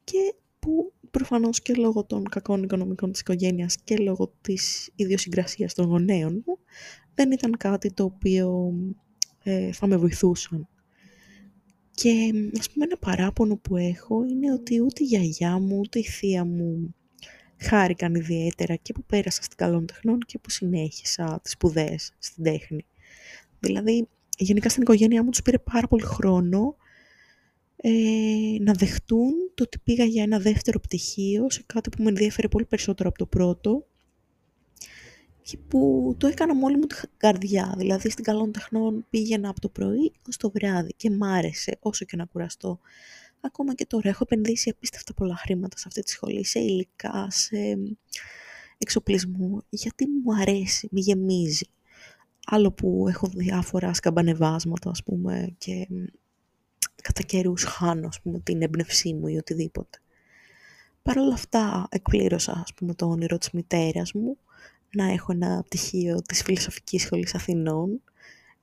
[0.03, 5.85] και που προφανώς και λόγω των κακών οικονομικών της οικογένειας και λόγω της ιδιοσυγκρασίας των
[5.85, 6.59] γονέων μου,
[7.13, 8.73] δεν ήταν κάτι το οποίο
[9.43, 10.67] ε, θα με βοηθούσαν.
[11.91, 16.03] Και ας πούμε ένα παράπονο που έχω είναι ότι ούτε η γιαγιά μου ούτε η
[16.03, 16.95] θεία μου
[17.57, 22.85] χάρηκαν ιδιαίτερα και που πέρασα στην καλών τεχνών και που συνέχισα τις σπουδές στην τέχνη.
[23.59, 26.75] Δηλαδή, γενικά στην οικογένειά μου τους πήρε πάρα πολύ χρόνο
[27.85, 32.49] ε, να δεχτούν το ότι πήγα για ένα δεύτερο πτυχίο σε κάτι που με ενδιαφέρει
[32.49, 33.85] πολύ περισσότερο από το πρώτο
[35.41, 37.73] και που το έκανα με όλη μου την καρδιά.
[37.77, 42.05] Δηλαδή στην καλών τεχνών πήγαινα από το πρωί ως το βράδυ και μ' άρεσε όσο
[42.05, 42.79] και να κουραστώ.
[43.41, 47.77] Ακόμα και τώρα έχω επενδύσει απίστευτα πολλά χρήματα σε αυτή τη σχολή, σε υλικά, σε
[48.77, 51.65] εξοπλισμό, γιατί μου αρέσει, με γεμίζει.
[52.45, 55.87] Άλλο που έχω διάφορα σκαμπανεβάσματα, ας πούμε, και
[57.03, 59.97] κατά καιρούς χάνω ας πούμε, την έμπνευσή μου ή οτιδήποτε.
[61.01, 64.37] Παρ' όλα αυτά εκπλήρωσα ας πούμε, το όνειρο της μητέρας μου
[64.95, 68.01] να έχω ένα πτυχίο της Φιλοσοφικής Σχολής Αθηνών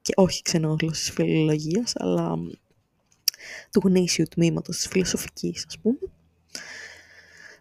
[0.02, 2.36] και όχι ξενόγλωσσης φιλολογίας, αλλά
[3.70, 5.98] του γνήσιου τμήματος της φιλοσοφικής, ας πούμε.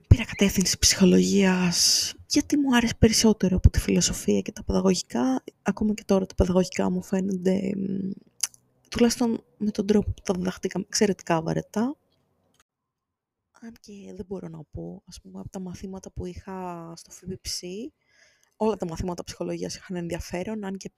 [0.08, 5.44] Πήρα κατεύθυνση ψυχολογίας γιατί μου άρεσε περισσότερο από τη φιλοσοφία και τα παιδαγωγικά.
[5.62, 7.72] Ακόμα και τώρα τα παιδαγωγικά μου φαίνονται
[8.89, 11.97] τουλάχιστον με τον τρόπο που τα διδαχτήκαμε εξαιρετικά βαρετά.
[13.62, 17.67] Αν και δεν μπορώ να πω, ας πούμε, από τα μαθήματα που είχα στο FBPC,
[18.56, 20.91] όλα τα μαθήματα ψυχολογίας είχαν ενδιαφέρον, αν και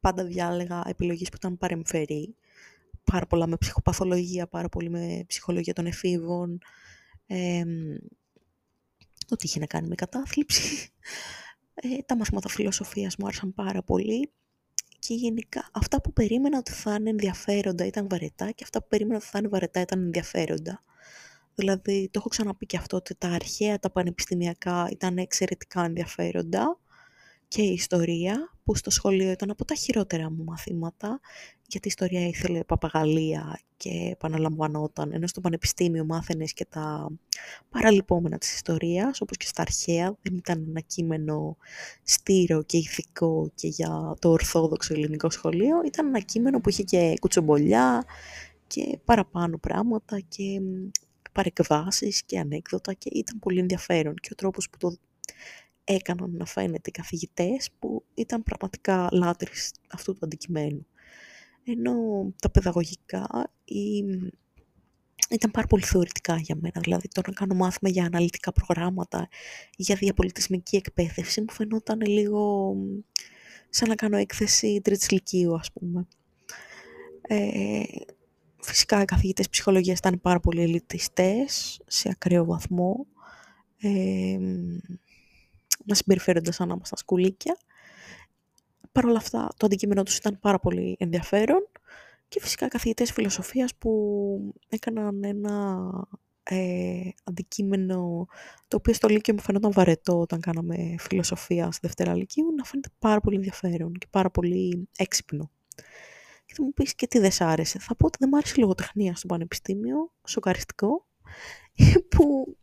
[0.00, 2.36] πάντα διάλεγα επιλογές που ήταν παρεμφερή.
[3.04, 6.58] Πάρα πολλά με ψυχοπαθολογία, πάρα πολύ με ψυχολογία των εφήβων,
[7.26, 7.64] ε,
[9.28, 10.92] ό,τι είχε να κάνει με κατάθλιψη.
[11.74, 14.32] Ε, τα μαθήματα φιλοσοφίας μου άρεσαν πάρα πολύ
[15.10, 19.16] και γενικά αυτά που περίμενα ότι θα είναι ενδιαφέροντα ήταν βαρετά και αυτά που περίμενα
[19.16, 20.82] ότι θα είναι βαρετά ήταν ενδιαφέροντα.
[21.54, 26.78] Δηλαδή, το έχω ξαναπεί και αυτό ότι τα αρχαία, τα πανεπιστημιακά ήταν εξαιρετικά ενδιαφέροντα
[27.48, 31.20] και η ιστορία, που στο σχολείο ήταν από τα χειρότερα μου μαθήματα,
[31.70, 37.10] γιατί η ιστορία ήθελε παπαγαλία και επαναλαμβανόταν, ενώ στο πανεπιστήμιο μάθαινες και τα
[37.70, 41.56] παραλυπόμενα της ιστορίας, όπως και στα αρχαία, δεν ήταν ένα κείμενο
[42.02, 47.14] στήρο και ηθικό και για το ορθόδοξο ελληνικό σχολείο, ήταν ένα κείμενο που είχε και
[47.20, 48.04] κουτσομπολιά
[48.66, 50.60] και παραπάνω πράγματα και
[51.32, 54.96] παρεκβάσεις και ανέκδοτα και ήταν πολύ ενδιαφέρον και ο τρόπος που το
[55.84, 60.86] έκαναν να φαίνεται οι καθηγητές που ήταν πραγματικά λάτρεις αυτού του αντικειμένου.
[61.64, 61.94] Ενώ
[62.40, 63.98] τα παιδαγωγικά ή...
[65.30, 69.28] ήταν πάρα πολύ θεωρητικά για μένα, δηλαδή το να κάνω μάθημα για αναλυτικά προγράμματα,
[69.76, 72.74] για διαπολιτισμική εκπαίδευση μου φαινόταν λίγο
[73.70, 76.06] σαν να κάνω έκθεση τρίτης λυκείου ας πούμε.
[77.22, 77.82] Ε,
[78.60, 83.06] φυσικά οι καθηγητές ψυχολογίας ήταν πάρα πολύ ελιτιστές σε ακραίο βαθμό.
[83.80, 84.38] Ε,
[85.84, 87.58] να συμπεριφέρονται σαν να ήμασταν σκουλίκια.
[88.92, 91.68] Παρ' όλα αυτά, το αντικείμενό τους ήταν πάρα πολύ ενδιαφέρον
[92.28, 95.88] και φυσικά καθηγητές φιλοσοφίας που έκαναν ένα
[96.42, 98.26] ε, αντικείμενο
[98.68, 102.88] το οποίο στο Λύκειο μου φαίνονταν βαρετό όταν κάναμε φιλοσοφία στη Δευτέρα Λυκείου να φαίνεται
[102.98, 105.50] πάρα πολύ ενδιαφέρον και πάρα πολύ έξυπνο.
[106.46, 108.54] Και θα μου πεις και τι δεν σ' άρεσε; Θα πω ότι δεν μ' άρεσε
[108.56, 111.06] η λογοτεχνία στο πανεπιστήμιο, σοκαριστικό,
[112.10, 112.56] που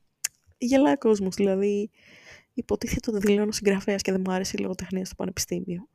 [0.58, 1.90] γελάει ο κόσμος, δηλαδή
[2.54, 5.90] υποτίθεται ότι δηλώνω συγγραφέας και δεν μου άρεσε η λογοτεχνία στο πανεπιστήμιο.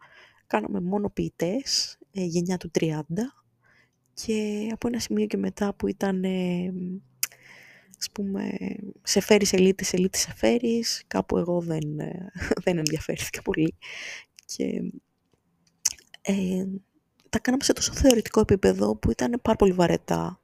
[0.52, 3.00] Κάναμε μόνο ποιητές, ε, γενιά του 30
[4.14, 6.72] και από ένα σημείο και μετά που ήταν ε,
[7.98, 8.56] ας πούμε
[9.02, 12.30] σε φέρεις ελίτης, σε φέρεις, κάπου εγώ δεν, ε,
[12.64, 13.74] δεν ενδιαφέρθηκα πολύ
[14.44, 14.82] και
[16.22, 16.66] ε,
[17.30, 20.40] τα κάναμε σε τόσο θεωρητικό επίπεδο που ήταν πάρα πολύ βαρετά.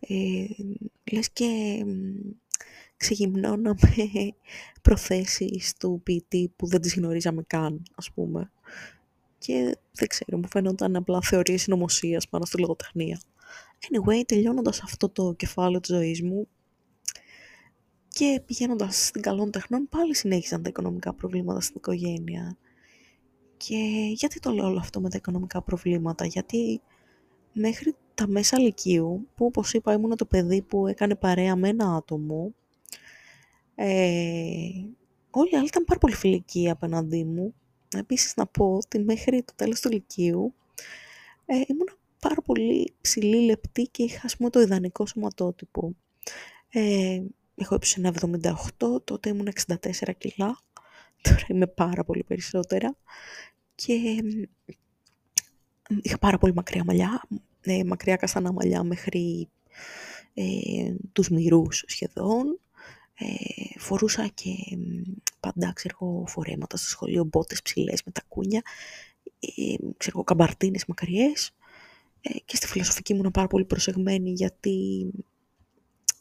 [0.00, 0.46] Ε,
[1.12, 1.84] λες και
[2.96, 3.78] ξεγυμνώναμε
[4.82, 8.50] προθέσεις του ποιητή που δεν τις γνωρίζαμε καν, ας πούμε.
[9.44, 13.20] Και δεν ξέρω, μου φαίνονταν απλά θεωρίες συνωμοσίας πάνω στη λογοτεχνία.
[13.80, 16.48] Anyway, τελειώνοντας αυτό το κεφάλαιο της ζωής μου
[18.08, 22.56] και πηγαίνοντας στην καλών τεχνών, πάλι συνέχισαν τα οικονομικά προβλήματα στην οικογένεια.
[23.56, 23.76] Και
[24.14, 26.80] γιατί το λέω όλο αυτό με τα οικονομικά προβλήματα, γιατί
[27.52, 31.94] μέχρι τα μέσα λυκείου, που όπως είπα ήμουν το παιδί που έκανε παρέα με ένα
[31.94, 32.54] άτομο,
[33.74, 33.86] ε,
[35.30, 37.54] όλοι οι άλλοι ήταν πάρα πολύ φιλικοί απέναντί μου.
[37.94, 40.54] Επίσης να πω ότι μέχρι το τέλος του Λυκείου
[41.46, 41.88] ε, ήμουν
[42.20, 45.94] πάρα πολύ ψηλή, λεπτή και είχα ας πούμε το ιδανικό σωματότυπο.
[46.68, 47.20] Ε,
[47.54, 48.04] έχω ύψος
[48.78, 49.76] 1,78, τότε ήμουν 64
[50.18, 50.58] κιλά,
[51.22, 52.96] τώρα είμαι πάρα πολύ περισσότερα
[53.74, 54.22] και
[56.02, 57.22] είχα πάρα πολύ μακριά μαλλιά,
[57.60, 59.48] ε, μακριά καστανά μαλλιά μέχρι
[60.34, 62.60] ε, τους μυρούς σχεδόν
[63.14, 64.50] ε, φορούσα και
[65.42, 68.62] πάντα, ξέρω φορέματα στο σχολείο, μπότες ψηλές με τα κούνια,
[69.40, 71.50] ε, ξέρω καμπαρτίνες μακριές
[72.20, 75.06] ε, και στη φιλοσοφική ήμουν πάρα πολύ προσεγμένη γιατί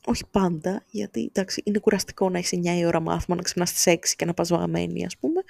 [0.06, 3.86] όχι πάντα, γιατί εντάξει, είναι κουραστικό να είσαι 9 η ώρα μάθημα, να ξυπνάς στις
[3.86, 5.42] 6 και να πας βαγαμένη, ας πούμε.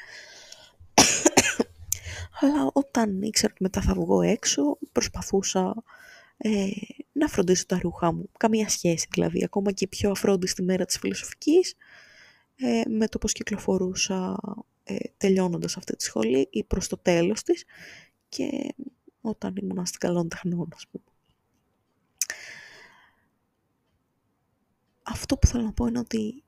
[2.40, 5.84] Αλλά όταν ήξερα ότι μετά θα βγω έξω, προσπαθούσα
[6.38, 6.68] ε,
[7.12, 8.30] να φροντίσω τα ρούχα μου.
[8.38, 11.76] Καμία σχέση δηλαδή, ακόμα και πιο αφρόντιστη μέρα της φιλοσοφικής,
[12.62, 14.38] ε, με το πώς κυκλοφορούσα
[14.84, 17.66] ε, τελειώνοντας αυτή τη σχολή ή προς το τέλος της
[18.30, 18.76] και
[19.22, 21.04] όταν ήμουν στην καλών τεχνών, ας πούμε.
[25.04, 26.44] Αυτό που θέλω να πω είναι ότι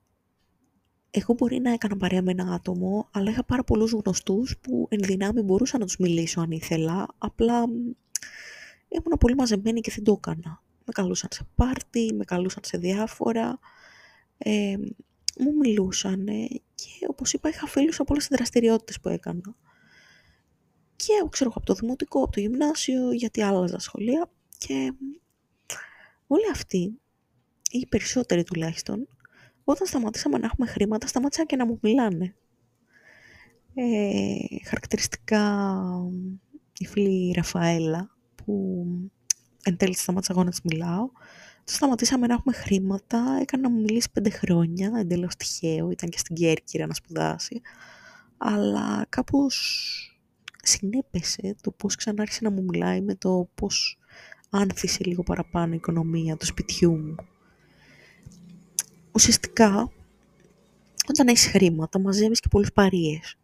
[1.11, 4.99] εγώ μπορεί να έκανα παρέα με ένα άτομο, αλλά είχα πάρα πολλούς γνωστούς που εν
[5.01, 7.63] δυνάμει μπορούσα να τους μιλήσω αν ήθελα, απλά
[8.87, 10.61] ήμουν πολύ μαζεμένη και δεν το έκανα.
[10.85, 13.59] Με καλούσαν σε πάρτι, με καλούσαν σε διάφορα,
[14.37, 14.75] ε,
[15.39, 16.25] μου μιλούσαν
[16.75, 19.55] και όπως είπα είχα φίλους από όλες τις δραστηριότητες που έκανα.
[20.95, 24.93] Και ξέρω από το δημοτικό, από το γυμνάσιο, γιατί άλλαζα σχολεία και
[26.27, 26.99] όλοι αυτοί,
[27.69, 29.07] ή οι περισσότεροι τουλάχιστον,
[29.63, 32.35] όταν σταματήσαμε να έχουμε χρήματα, σταμάτησαν και να μου μιλάνε.
[33.73, 34.35] Ε,
[34.67, 35.75] χαρακτηριστικά
[36.77, 38.85] η φίλη Ραφαέλα, που
[39.63, 41.09] εν τέλει σταμάτησα εγώ να της μιλάω.
[41.65, 46.17] Το σταματήσαμε να έχουμε χρήματα, έκανα να μου μιλήσει πέντε χρόνια, εντελώς τυχαίο, ήταν και
[46.17, 47.61] στην Κέρκυρα να σπουδάσει.
[48.37, 49.57] Αλλά κάπως
[50.63, 53.97] συνέπεσε το πώς ξανά να μου μιλάει με το πώς
[54.49, 57.15] άνθησε λίγο παραπάνω η οικονομία του σπιτιού μου.
[59.11, 59.91] Ουσιαστικά,
[61.09, 63.37] όταν έχεις χρήματα, μαζεύεις και πολλούς παρείες.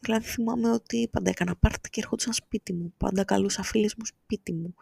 [0.00, 2.92] Δηλαδή θυμάμαι ότι πάντα έκανα πάρτι και έρχονταν σπίτι μου.
[2.96, 4.74] Πάντα καλούσα φίλες μου σπίτι μου.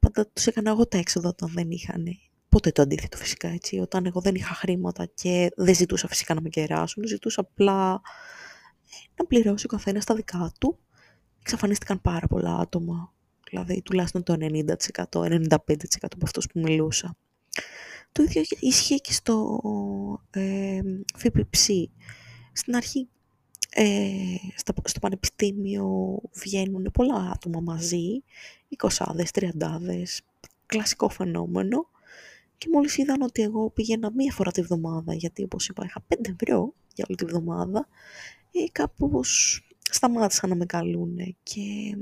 [0.00, 2.06] Πάντα τους έκανα εγώ τα έξοδα όταν δεν είχαν.
[2.48, 3.78] Ποτέ το αντίθετο φυσικά έτσι.
[3.78, 7.06] Όταν εγώ δεν είχα χρήματα και δεν ζητούσα φυσικά να με κεράσουν.
[7.06, 8.00] Ζητούσα απλά
[9.16, 10.78] να πληρώσει ο καθένας τα δικά του.
[11.40, 13.12] Εξαφανίστηκαν πάρα πολλά άτομα.
[13.50, 14.64] Δηλαδή τουλάχιστον το 90%,
[15.10, 15.56] 95%
[16.00, 17.16] από αυτούς που μιλούσα.
[18.12, 19.60] Το ίδιο ίσχυε και στο
[20.30, 20.80] ε,
[22.52, 23.08] Στην αρχή
[23.70, 24.36] ε,
[24.84, 28.22] στο πανεπιστήμιο βγαίνουν πολλά άτομα μαζί,
[28.68, 30.22] εικοσάδες, τριαντάδες,
[30.66, 31.88] κλασικό φαινόμενο
[32.58, 36.14] Και μόλις είδαν ότι εγώ πήγαινα μία φορά τη βδομάδα, γιατί όπως είπα είχα 5
[36.28, 37.88] ευρώ για όλη τη βδομάδα,
[38.52, 41.96] ε, κάπως σταμάτησαν να με καλούν και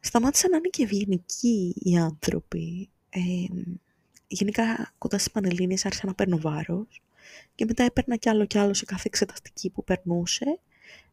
[0.00, 2.88] σταμάτησαν να είναι και ευγενικοί οι άνθρωποι.
[3.10, 3.20] Ε,
[4.28, 7.02] γενικά κοντά στις Πανελλήνιες άρχισα να παίρνω βάρος
[7.54, 10.58] και μετά έπαιρνα κι άλλο κι άλλο σε κάθε εξεταστική που περνούσε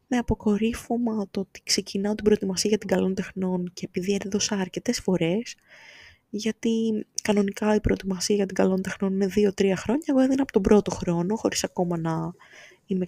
[0.06, 5.00] με αποκορύφωμα το ότι ξεκινάω την προετοιμασία για την καλών τεχνών και επειδή έδωσα αρκετές
[5.00, 5.54] φορές
[6.30, 10.62] γιατί κανονικά η προετοιμασία για την καλών τεχνών είναι 2-3 χρόνια, εγώ έδινα από τον
[10.62, 12.32] πρώτο χρόνο, χωρίς ακόμα να
[12.86, 13.06] είμαι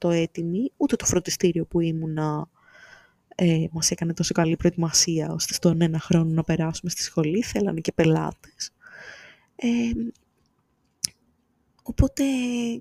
[0.00, 2.48] 100% έτοιμη, ούτε το φροντιστήριο που ήμουνα
[3.34, 7.80] ε, μας έκανε τόσο καλή προετοιμασία, ώστε στον ένα χρόνο να περάσουμε στη σχολή, θέλανε
[7.80, 8.72] και πελάτες.
[9.56, 9.68] Ε,
[11.86, 12.24] οπότε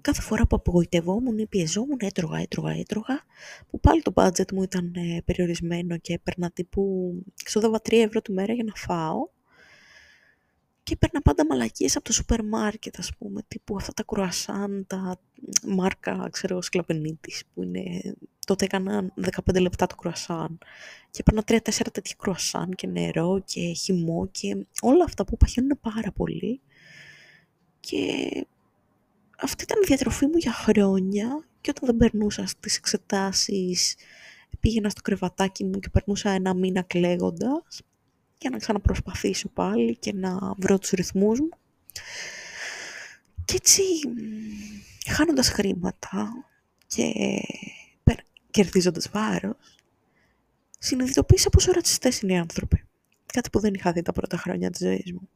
[0.01, 3.23] κάθε φορά που απογοητευόμουν ή πιεζόμουν, έτρωγα, έτρωγα, έτρωγα,
[3.69, 7.13] που πάλι το budget μου ήταν ε, περιορισμένο και έπαιρνα τύπου,
[7.43, 9.27] ξοδεύα 3 ευρώ τη μέρα για να φάω,
[10.83, 15.19] και έπαιρνα πάντα μαλακίες από το σούπερ μάρκετ, ας πούμε, τύπου αυτά τα κρουασάν, τα
[15.67, 18.15] μάρκα, ξέρω, σκλαπενίτης, που είναι...
[18.45, 19.13] Τότε έκανα
[19.45, 20.57] 15 λεπτά το κρουασάν
[21.11, 21.59] και έπαιρνα 3-4
[21.91, 26.61] τέτοια κρουασάν και νερό και χυμό και όλα αυτά που παχαίνουν πάρα πολύ.
[27.79, 28.29] Και
[29.43, 33.95] αυτή ήταν η διατροφή μου για χρόνια και όταν δεν περνούσα στις εξετάσεις
[34.59, 37.81] πήγαινα στο κρεβατάκι μου και περνούσα ένα μήνα κλαίγοντας
[38.37, 41.49] για να ξαναπροσπαθήσω πάλι και να βρω τους ρυθμούς μου.
[43.45, 43.81] Και έτσι,
[45.07, 46.31] χάνοντας χρήματα
[46.87, 47.13] και
[48.51, 49.77] κερδίζοντας βάρος,
[50.79, 52.83] συνειδητοποίησα πόσο ρατσιστές είναι οι άνθρωποι.
[53.25, 55.29] Κάτι που δεν είχα δει τα πρώτα χρόνια της ζωής μου.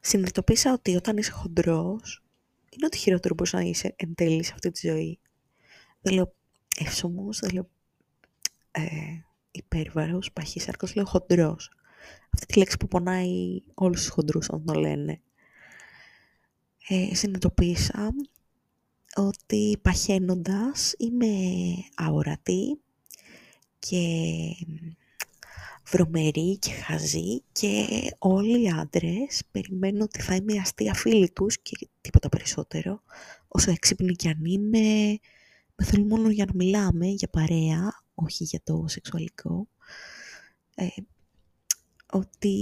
[0.00, 2.22] Συνειδητοποίησα ότι όταν είσαι χοντρός,
[2.70, 5.18] είναι ό,τι χειρότερο μπορείς να είσαι εν τέλει σε αυτή τη ζωή.
[6.00, 6.34] Δεν λέω
[6.78, 7.68] εύσωμος, δεν λέω
[8.70, 8.82] ε,
[9.50, 11.72] υπέρβαρος, παχύσαρκος, λέω χοντρός.
[12.30, 15.20] Αυτή τη λέξη που πονάει όλους τους χοντρούς όταν το λένε.
[16.88, 18.14] Ε, συνειδητοποίησα
[19.16, 21.26] ότι παχαίνοντας είμαι
[21.94, 22.80] αόρατη
[23.78, 24.02] και
[25.90, 27.86] βρωμερή και χαζή και
[28.18, 33.02] όλοι οι άντρες περιμένουν ότι θα είμαι αστεία φίλη τους και τίποτα περισσότερο.
[33.48, 35.18] Όσο έξυπνη κι αν είμαι,
[35.76, 39.68] με θέλουν μόνο για να μιλάμε, για παρέα, όχι για το σεξουαλικό,
[40.74, 40.86] ε,
[42.12, 42.56] ότι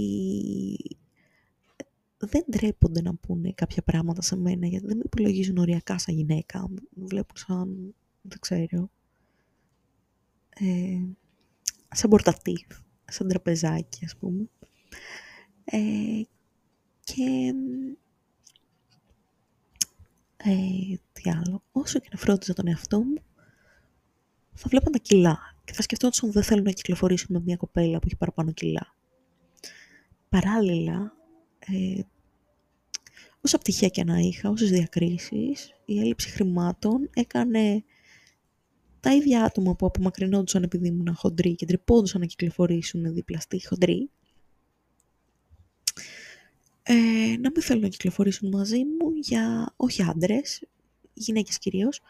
[2.17, 6.69] δεν τρέπονται να πούνε κάποια πράγματα σε μένα, γιατί δεν με υπολογίζουν οριακά σαν γυναίκα.
[6.69, 8.89] Με βλέπουν σαν, δεν ξέρω,
[10.49, 11.01] ε,
[11.91, 12.77] σαν πορτατίφ,
[13.11, 14.49] σαν τραπεζάκι, ας πούμε.
[15.65, 16.21] Ε,
[17.03, 17.53] και
[20.37, 23.15] ε, τι άλλο, όσο και να φρόντιζα τον εαυτό μου,
[24.53, 27.99] θα βλέπαν τα κιλά και θα σκεφτόντουσαν ότι δεν θέλουν να κυκλοφορήσουν με μια κοπέλα
[27.99, 28.95] που έχει παραπάνω κιλά.
[30.29, 31.13] Παράλληλα,
[31.59, 32.01] ε,
[33.41, 37.83] όσα πτυχία και να είχα, όσες διακρίσεις, η έλλειψη χρημάτων έκανε
[38.99, 44.09] τα ίδια άτομα που απομακρυνόντουσαν επειδή ήμουν χοντροί και τρυπώντουσαν να κυκλοφορήσουν δίπλα στη χοντρή,
[46.83, 46.93] ε,
[47.39, 50.63] να μην θέλουν να κυκλοφορήσουν μαζί μου για, όχι άντρες,
[51.13, 52.01] γυναίκες κυρίως,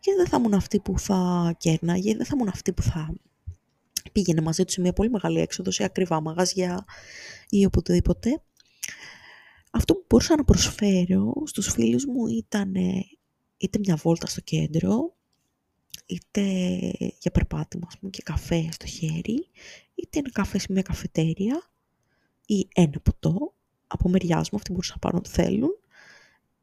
[0.00, 3.14] και δεν θα ήμουν αυτή που θα κέρναγε, δεν θα ήμουν αυτή που θα
[4.12, 6.84] πήγαινε μαζί τους σε μια πολύ μεγάλη έξοδο, σε ακριβά μαγαζιά
[7.48, 8.42] ή οπουδήποτε.
[9.70, 12.74] Αυτό που μπορούσα να προσφέρω στους φίλους μου ήταν
[13.56, 15.15] είτε μια βόλτα στο κέντρο,
[16.06, 16.42] είτε
[17.20, 19.48] για περπάτημα πούμε, και καφέ στο χέρι,
[19.94, 21.70] είτε ένα καφέ σε μια καφετέρια
[22.46, 23.54] ή ένα ποτό
[23.86, 25.78] από μεριά μου, αυτοί μπορούσαν να πάρουν ό,τι θέλουν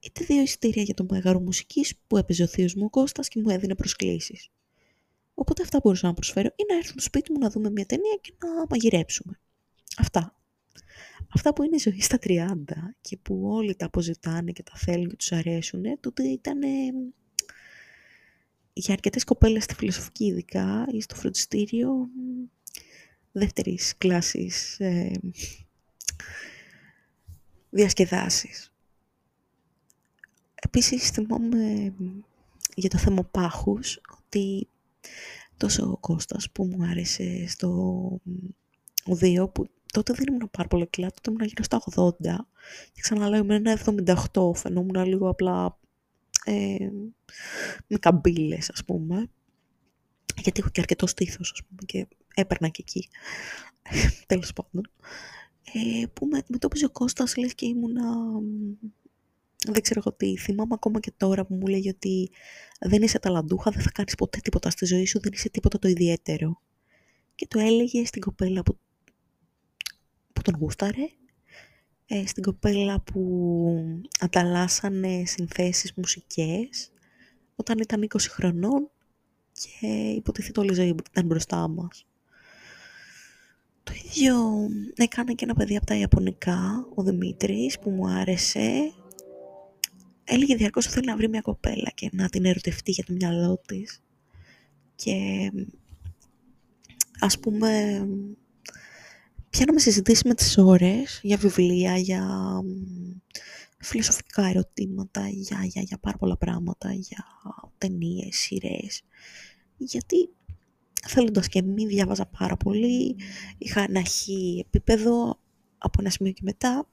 [0.03, 3.39] είτε δύο εισιτήρια για το μέγαρο μουσικής που έπαιζε ο θείος μου ο Κώστας και
[3.39, 4.49] μου έδινε προσκλήσεις.
[5.33, 8.17] Οπότε αυτά μπορούσα να προσφέρω ή να έρθουν στο σπίτι μου να δούμε μια ταινία
[8.21, 9.39] και να μαγειρέψουμε.
[9.97, 10.37] Αυτά.
[11.33, 12.55] Αυτά που είναι η ζωή στα 30
[13.01, 16.59] και που όλοι τα αποζητάνε και τα θέλουν και τους αρέσουν, τότε ήταν
[18.73, 22.07] για αρκετές κοπέλες στη φιλοσοφική ειδικά ή στο φροντιστήριο
[23.31, 25.11] δεύτερης κλάσης ε,
[27.69, 28.73] διασκεδάσεις.
[30.55, 31.93] Επίσης θυμάμαι
[32.75, 34.67] για το θέμα πάχους ότι
[35.57, 37.69] τόσο ο Κώστας που μου άρεσε στο
[39.05, 42.11] οδείο που τότε δεν ήμουν πάρα πολύ κιλά, τότε ήμουν γύρω στα 80
[42.93, 43.79] και ξαναλέω ήμουν ένα
[44.33, 45.77] 78, φαινόμουν λίγο απλά
[46.45, 46.89] ε,
[47.87, 49.29] με καμπύλες ας πούμε.
[50.41, 53.09] Γιατί έχω και αρκετό στήθος ας πούμε και έπαιρνα και εκεί.
[54.27, 54.91] Τέλος πάντων.
[55.73, 58.03] Ε, που με αντιμετώπιζε ο Κώστας λες και ήμουνα
[59.71, 62.31] δεν ξέρω εγώ τι, θυμάμαι ακόμα και τώρα που μου λέει ότι
[62.79, 65.87] δεν είσαι ταλαντούχα, δεν θα κάνεις ποτέ τίποτα στη ζωή σου, δεν είσαι τίποτα το
[65.87, 66.61] ιδιαίτερο.
[67.35, 68.77] Και το έλεγε στην κοπέλα που,
[70.33, 71.09] που τον γούσταρε
[72.07, 73.21] ε, στην κοπέλα που
[74.19, 76.91] ανταλλάσσανε συνθέσεις μουσικές
[77.55, 78.89] όταν ήταν 20 χρονών
[79.51, 82.05] και υποτίθεται όλη η ζωή ήταν μπροστά μας.
[83.83, 88.93] Το ίδιο έκανε και ένα παιδί από τα Ιαπωνικά, ο Δημήτρης, που μου άρεσε.
[90.23, 93.61] Έλεγε διαρκώς ότι θέλει να βρει μια κοπέλα και να την ερωτευτεί για το μυαλό
[93.67, 94.03] της.
[94.95, 95.51] Και
[97.19, 98.01] ας πούμε,
[99.53, 102.27] πιάναμε συζητήσει με τις ώρες για βιβλία, για
[103.79, 107.25] φιλοσοφικά ερωτήματα, για, για, για πάρα πολλά πράγματα, για
[107.77, 109.03] ταινίες, σειρές.
[109.77, 110.29] Γιατί
[111.07, 113.15] θέλοντας και μη διάβαζα πάρα πολύ,
[113.57, 115.39] είχα ένα χι επίπεδο
[115.77, 116.89] από ένα σημείο και μετά,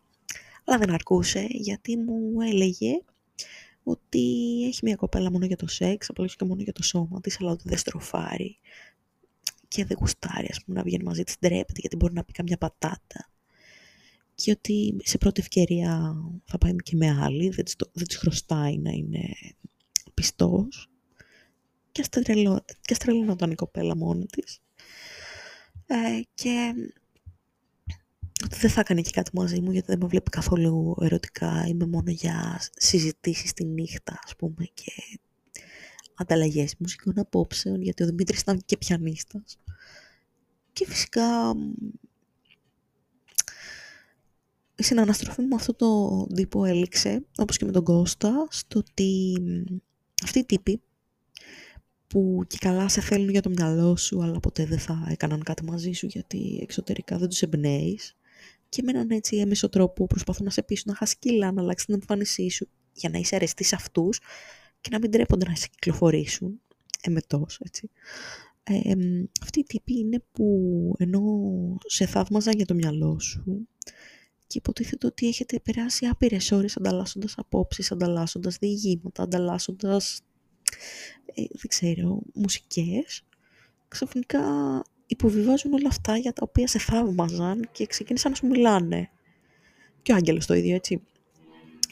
[0.64, 3.02] αλλά δεν αρκούσε γιατί μου έλεγε
[3.82, 4.20] ότι
[4.66, 7.50] έχει μια κοπέλα μόνο για το σεξ, απλά και μόνο για το σώμα της, αλλά
[7.50, 8.58] ότι δεν στροφάρει
[9.70, 12.56] και δεν γουστάρει ας πούμε, να βγαίνει μαζί της, ντρέπεται γιατί μπορεί να πει καμιά
[12.56, 13.30] πατάτα
[14.34, 16.14] και ότι σε πρώτη ευκαιρία
[16.44, 19.22] θα πάει και με άλλη, δεν της, δεν της χρωστάει να είναι
[20.14, 20.88] πιστός
[21.92, 22.02] και
[22.90, 24.60] αστρελωνόταν η κοπέλα μόνη της.
[25.86, 26.74] Ε, και
[28.44, 31.64] ότι δεν θα έκανε και κάτι μαζί μου γιατί δεν με βλέπει καθόλου ερωτικά.
[31.66, 34.92] Είμαι μόνο για συζητήσεις τη νύχτα, ας πούμε, και
[36.20, 39.58] ανταλλαγές μουσικών απόψεων, γιατί ο Δημήτρης ήταν και πιανίστας.
[40.72, 41.54] Και φυσικά
[44.76, 49.36] η συναναστροφή μου με αυτό το τύπο έληξε, όπως και με τον Κώστα, στο ότι
[50.22, 50.80] αυτοί οι τύποι
[52.06, 55.64] που και καλά σε θέλουν για το μυαλό σου, αλλά ποτέ δεν θα έκαναν κάτι
[55.64, 58.16] μαζί σου γιατί εξωτερικά δεν τους εμπνέεις.
[58.68, 61.86] Και με έναν έτσι έμεσο τρόπο προσπαθούν να σε πείσουν να χάσει κιλά, να αλλάξεις
[61.86, 64.20] την εμφάνισή σου για να είσαι αρεστής σε αυτούς
[64.80, 66.60] και να μην τρέπονται να σε κυκλοφορήσουν
[67.00, 67.90] εμετός, έτσι.
[68.62, 68.92] Ε,
[69.42, 70.46] αυτοί οι τύποι είναι που
[70.98, 71.22] ενώ
[71.86, 73.68] σε θαύμαζαν για το μυαλό σου
[74.46, 80.20] και υποτίθεται ότι έχετε περάσει άπειρες ώρες ανταλλάσσοντας απόψεις, ανταλλάσσοντας διηγήματα, ανταλλάσσοντας
[81.34, 83.24] ε, δεν ξέρω, μουσικές,
[83.88, 84.42] ξαφνικά
[85.06, 89.10] υποβιβάζουν όλα αυτά για τα οποία σε θαύμαζαν και ξεκίνησαν να σου μιλάνε.
[90.02, 91.02] Και ο Άγγελος το ίδιο, έτσι.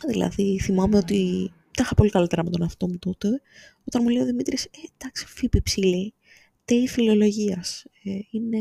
[0.07, 3.29] Δηλαδή, θυμάμαι ότι τα είχα πολύ καλύτερα με τον αυτό μου τότε,
[3.85, 4.69] όταν μου λέει ο Δημήτρης, ε,
[4.99, 6.15] εντάξει, φύπη ψηλή,
[6.65, 8.59] τέη φιλολογίας, ε, είναι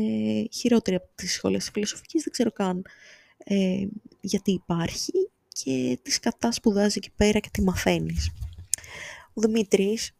[0.52, 2.84] χειρότερη από τις σχολές της φιλοσοφικής, δεν ξέρω καν
[3.38, 3.86] ε,
[4.20, 5.12] γιατί υπάρχει
[5.48, 8.30] και τι κατά σπουδάζει εκεί πέρα και τι μαθαίνεις.
[9.34, 10.10] Ο Δημήτρης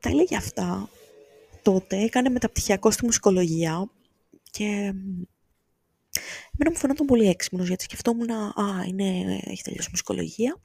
[0.00, 0.90] τα έλεγε αυτά
[1.62, 3.90] τότε, έκανε μεταπτυχιακό στη μουσικολογία
[4.50, 4.94] και
[6.52, 10.60] εμένα μου φαινόταν πολύ έξυπνος γιατί σκεφτόμουν α, είναι, έχει τελειώσει μουσικολογία.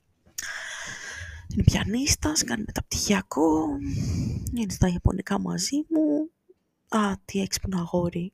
[1.54, 3.78] Είναι πιανίστας, κάνει μεταπτυχιακό
[4.54, 6.30] είναι στα Ιαπωνικά μαζί μου.
[6.88, 8.34] Α, τι έξυπνο αγόρι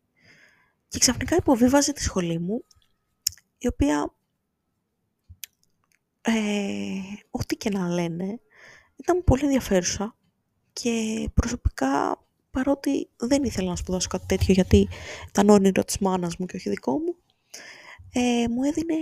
[0.87, 2.63] και ξαφνικά υποβίβαζε τη σχολή μου
[3.57, 4.13] η οποία
[6.21, 6.33] ε,
[7.31, 8.39] ό,τι και να λένε,
[8.95, 10.15] ήταν πολύ ενδιαφέρουσα
[10.73, 14.87] και προσωπικά παρότι δεν ήθελα να σπουδάσω κάτι τέτοιο γιατί
[15.29, 17.15] ήταν όνειρο της μάνας μου και όχι δικό μου,
[18.13, 18.95] ε, μου έδινε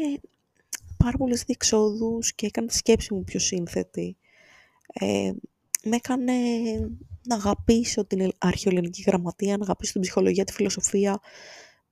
[0.97, 4.17] πάρα πολλές διεξόδους και έκανε τη σκέψη μου πιο σύνθετη.
[4.93, 5.31] Ε,
[5.83, 6.33] με έκανε
[7.27, 11.19] να αγαπήσω την αρχαιοελληνική γραμματεία, να αγαπήσω την ψυχολογία, τη φιλοσοφία,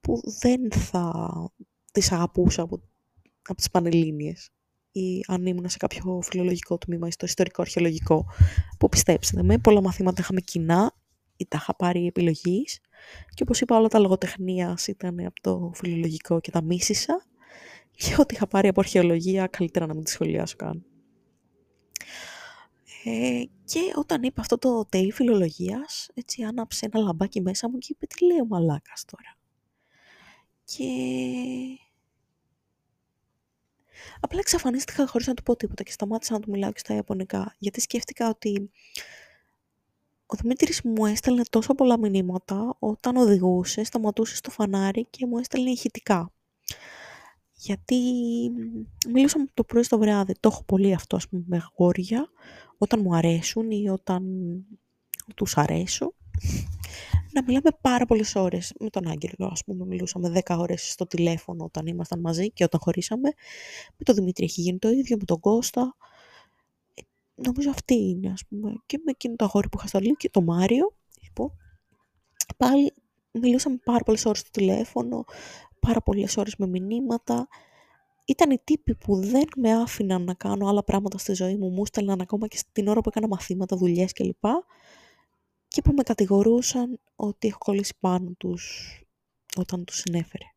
[0.01, 1.31] που δεν θα
[1.91, 2.81] τις αγαπούσα από,
[3.41, 4.49] από τις Πανελλήνιες
[4.91, 8.25] ή αν ήμουν σε κάποιο φιλολογικό τμήμα ή στο ιστορικό αρχαιολογικό,
[8.79, 11.04] που πιστέψτε με, πολλά μαθήματα είχαμε κοινά ή
[11.47, 12.79] τα είχα πάρει επιλογής.
[13.33, 17.25] και όπως είπα όλα τα λογοτεχνία ήταν από το φιλολογικό και τα μίσησα
[17.91, 20.85] και ό,τι είχα πάρει από αρχαιολογία καλύτερα να μην τη σχολιάσω καν.
[23.03, 27.87] Ε, και όταν είπα αυτό το τέλει φιλολογίας, έτσι άναψε ένα λαμπάκι μέσα μου και
[27.89, 29.37] είπε τι λέει ο μαλάκας τώρα;
[30.63, 30.89] Και
[34.19, 37.55] Απλά εξαφανίστηκα χωρίς να του πω τίποτα και σταμάτησα να του μιλάω και στα Ιαπωνικά.
[37.57, 38.71] Γιατί σκέφτηκα ότι
[40.25, 45.69] ο Δημήτρης μου έστελνε τόσο πολλά μηνύματα όταν οδηγούσε, σταματούσε στο φανάρι και μου έστελνε
[45.69, 46.31] ηχητικά.
[47.53, 47.95] Γιατί
[49.09, 50.33] μιλούσαμε το πρωί στο βράδυ.
[50.39, 52.29] Το έχω πολύ αυτό, ας πούμε, με γόρια,
[52.77, 54.23] όταν μου αρέσουν ή όταν
[55.35, 56.13] τους αρέσω
[57.35, 58.73] να μιλάμε πάρα πολλές ώρες.
[58.79, 62.79] Με τον Άγγελο, ας πούμε, μιλούσαμε 10 ώρες στο τηλέφωνο όταν ήμασταν μαζί και όταν
[62.83, 63.29] χωρίσαμε.
[63.97, 65.95] Με τον Δημήτρη έχει γίνει το ίδιο, με τον Κώστα.
[67.35, 68.73] Ε, νομίζω αυτή είναι, ας πούμε.
[68.85, 71.51] Και με εκείνο το αγόρι που είχα στο και το Μάριο, λοιπόν.
[72.57, 72.93] Πάλι
[73.31, 75.23] μιλούσαμε πάρα πολλές ώρες στο τηλέφωνο,
[75.79, 77.47] πάρα πολλές ώρες με μηνύματα.
[78.25, 81.85] Ήταν οι τύποι που δεν με άφηναν να κάνω άλλα πράγματα στη ζωή μου, μου
[81.85, 84.43] στέλναν ακόμα και την ώρα που έκανα μαθήματα, δουλειές κλπ
[85.67, 88.93] και που με κατηγορούσαν ότι έχω κολλήσει πάνω τους
[89.57, 90.54] όταν τους συνέφερε.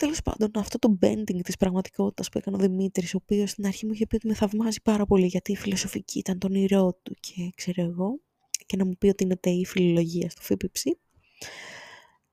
[0.00, 3.86] Τέλος πάντων, αυτό το bending της πραγματικότητας που έκανε ο Δημήτρης, ο οποίος στην αρχή
[3.86, 7.14] μου είχε πει ότι με θαυμάζει πάρα πολύ γιατί η φιλοσοφική ήταν το όνειρό του
[7.20, 8.20] και ξέρω εγώ,
[8.66, 10.90] και να μου πει ότι είναι τεή φιλολογία στο ΦΠΨ.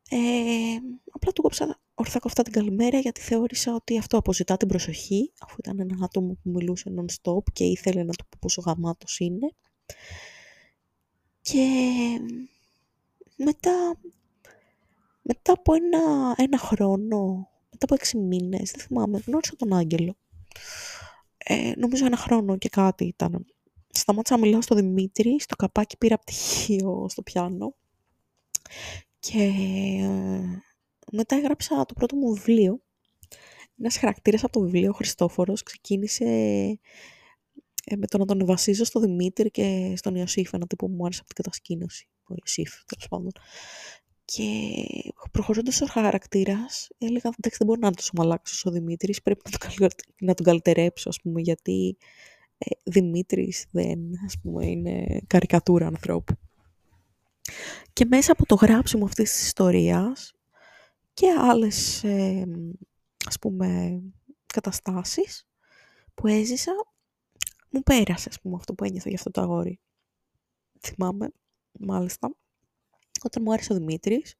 [0.10, 0.18] Ε,
[1.12, 5.56] απλά του κόψα ορθά κοφτά την καλημέρα γιατί θεώρησα ότι αυτό αποζητά την προσοχή, αφού
[5.60, 9.52] ήταν ένα άτομο που μιλούσε non-stop και ήθελε να του πω πόσο γαμάτος είναι.
[11.42, 11.68] Και
[13.36, 14.00] μετά,
[15.22, 17.50] μετά από ένα, ένα χρόνο,
[17.80, 20.18] μετά από έξι μήνες, δεν θυμάμαι, γνώρισα τον Άγγελο.
[21.38, 23.46] Ε, νομίζω ένα χρόνο και κάτι ήταν.
[23.90, 27.76] Σταμάτησα να μιλάω στο Δημήτρη, στο καπάκι πήρα πτυχίο στο πιάνο
[29.20, 30.62] και ε,
[31.12, 32.82] μετά έγραψα το πρώτο μου βιβλίο.
[33.80, 36.26] Ένας χαρακτήρας από το βιβλίο, ο Χριστόφορος, ξεκίνησε
[37.86, 41.04] ε, με το να τον βασίζω στο Δημήτρη και στον Ιωσήφ, ένα τύπο που μου
[41.06, 42.08] άρεσε από την κατασκήνωση.
[42.30, 43.32] Ο Ιωσήφ, τέλος πάντων.
[44.34, 44.74] Και
[45.32, 49.22] προχωρώντας ο χαρακτήρας, έλεγα: Εντάξει, δεν μπορεί να είναι τόσο μαλάκα ο Δημήτρης.
[49.22, 51.98] Πρέπει να τον, να τον καλυτερέψω, ας πούμε, γιατί
[52.58, 56.34] ε, Δημήτρης δεν, ας πούμε, είναι καρικατούρα ανθρώπου.
[57.94, 60.34] Και μέσα από το γράψιμο αυτής της ιστορίας
[61.14, 62.46] και άλλες, ε,
[63.28, 64.00] ας πούμε,
[64.46, 65.48] καταστάσεις
[66.14, 66.72] που έζησα,
[67.70, 69.80] μου πέρασε, ας πούμε, αυτό που ένιωθα για αυτό το αγόρι.
[70.80, 71.32] Θυμάμαι,
[71.80, 72.36] μάλιστα,
[73.26, 74.36] όταν μου άρεσε ο Δημήτρης,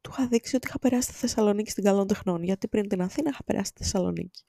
[0.00, 3.30] του είχα δείξει ότι είχα περάσει στη Θεσσαλονίκη στην Καλών Τεχνών, γιατί πριν την Αθήνα
[3.30, 4.44] είχα περάσει στη Θεσσαλονίκη.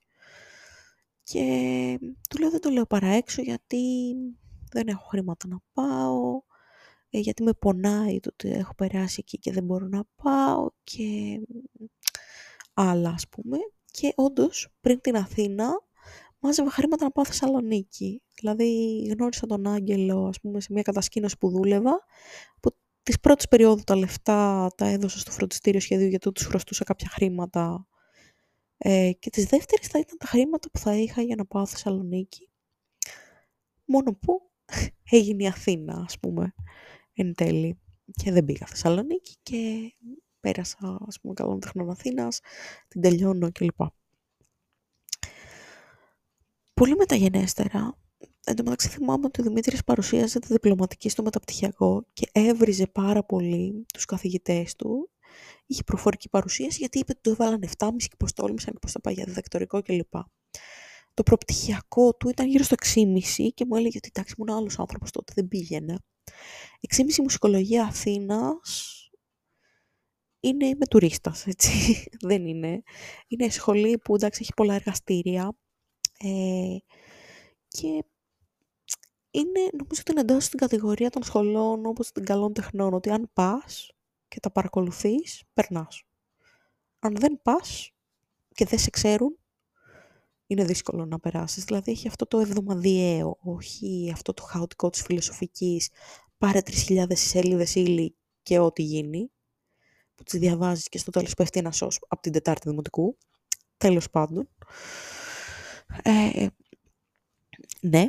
[1.24, 1.97] Και
[2.30, 4.13] του λέω δεν το λέω παρά έξω γιατί
[4.72, 6.41] δεν έχω χρήματα να πάω,
[7.09, 11.39] ε, γιατί με πονάει το ότι έχω περάσει εκεί και δεν μπορώ να πάω και
[12.74, 13.57] άλλα ας πούμε.
[13.91, 15.82] Και όντως πριν την Αθήνα
[16.39, 18.22] μάζευα χρήματα να πάω Θεσσαλονίκη.
[18.36, 22.03] Δηλαδή γνώρισα τον Άγγελο ας πούμε σε μια κατασκήνωση που δούλευα
[22.59, 22.76] που
[23.08, 27.88] τις πρώτες περίοδου τα λεφτά τα έδωσα στο φροντιστήριο σχεδίου γιατί τους χρωστούσα κάποια χρήματα
[28.78, 32.49] ε, και τις δεύτερες θα ήταν τα χρήματα που θα είχα για να πάω Θεσσαλονίκη.
[33.86, 34.51] Μόνο που
[35.18, 36.53] έγινε η Αθήνα, ας πούμε,
[37.14, 37.80] εν τέλει.
[38.12, 39.93] Και δεν πήγα Θεσσαλονίκη και
[40.39, 42.39] πέρασα, ας πούμε, καλών τεχνών Αθήνας,
[42.88, 43.82] την τελειώνω κλπ.
[46.74, 47.97] Πολύ μεταγενέστερα,
[48.48, 53.24] εν τω μεταξύ θυμάμαι ότι ο Δημήτρης παρουσίαζε τη διπλωματική στο μεταπτυχιακό και έβριζε πάρα
[53.24, 55.10] πολύ τους καθηγητές του
[55.66, 59.02] είχε προφορική παρουσίαση γιατί είπε ότι το έβαλαν 7,5 και πως τόλμησαν και πως θα
[59.02, 60.14] πάει για διδακτορικό κλπ.
[61.14, 63.04] Το προπτυχιακό του ήταν γύρω στο 6,5
[63.54, 65.98] και μου έλεγε ότι εντάξει ήμουν άλλος άνθρωπος τότε, δεν πήγαινε.
[66.95, 68.93] 6,5 μουσικολογία Αθήνας
[70.39, 71.72] είναι με τουρίστας, έτσι,
[72.30, 72.84] δεν είναι.
[73.28, 75.58] Είναι σχολή που εντάξει έχει πολλά εργαστήρια
[76.20, 76.78] ε,
[77.68, 78.04] και
[79.40, 83.30] είναι, νομίζω ότι είναι εντός στην κατηγορία των σχολών όπως των καλών τεχνών, ότι αν
[83.34, 83.92] πας
[84.28, 86.04] και τα παρακολουθείς, περνάς.
[87.00, 87.92] Αν δεν πας
[88.54, 89.38] και δεν σε ξέρουν,
[90.48, 91.64] είναι δύσκολο να περάσεις.
[91.64, 95.90] Δηλαδή έχει αυτό το εβδομαδιαίο, όχι αυτό το χαοτικό της φιλοσοφικής,
[96.38, 99.32] πάρε 3.000 σελίδες ύλη και ό,τι γίνει,
[100.16, 103.18] που τις διαβάζεις και στο τέλος πέφτει ένας σως από την Τετάρτη Δημοτικού.
[103.78, 104.50] Τέλος πάντων.
[106.04, 106.48] Ε,
[107.82, 108.08] ναι.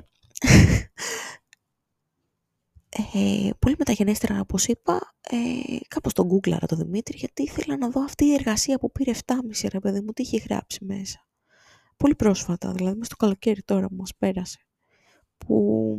[3.15, 5.37] Ε, πολύ μεταγενέστερα, όπως είπα, ε,
[5.89, 9.69] κάπως τον γκούγκλαρα το Δημήτρη, γιατί ήθελα να δω αυτή η εργασία που πήρε 7,5
[9.69, 11.27] ρε παιδί μου, τι είχε γράψει μέσα.
[11.97, 14.59] Πολύ πρόσφατα, δηλαδή μέσα στο καλοκαίρι τώρα που μας πέρασε.
[15.39, 15.97] Που,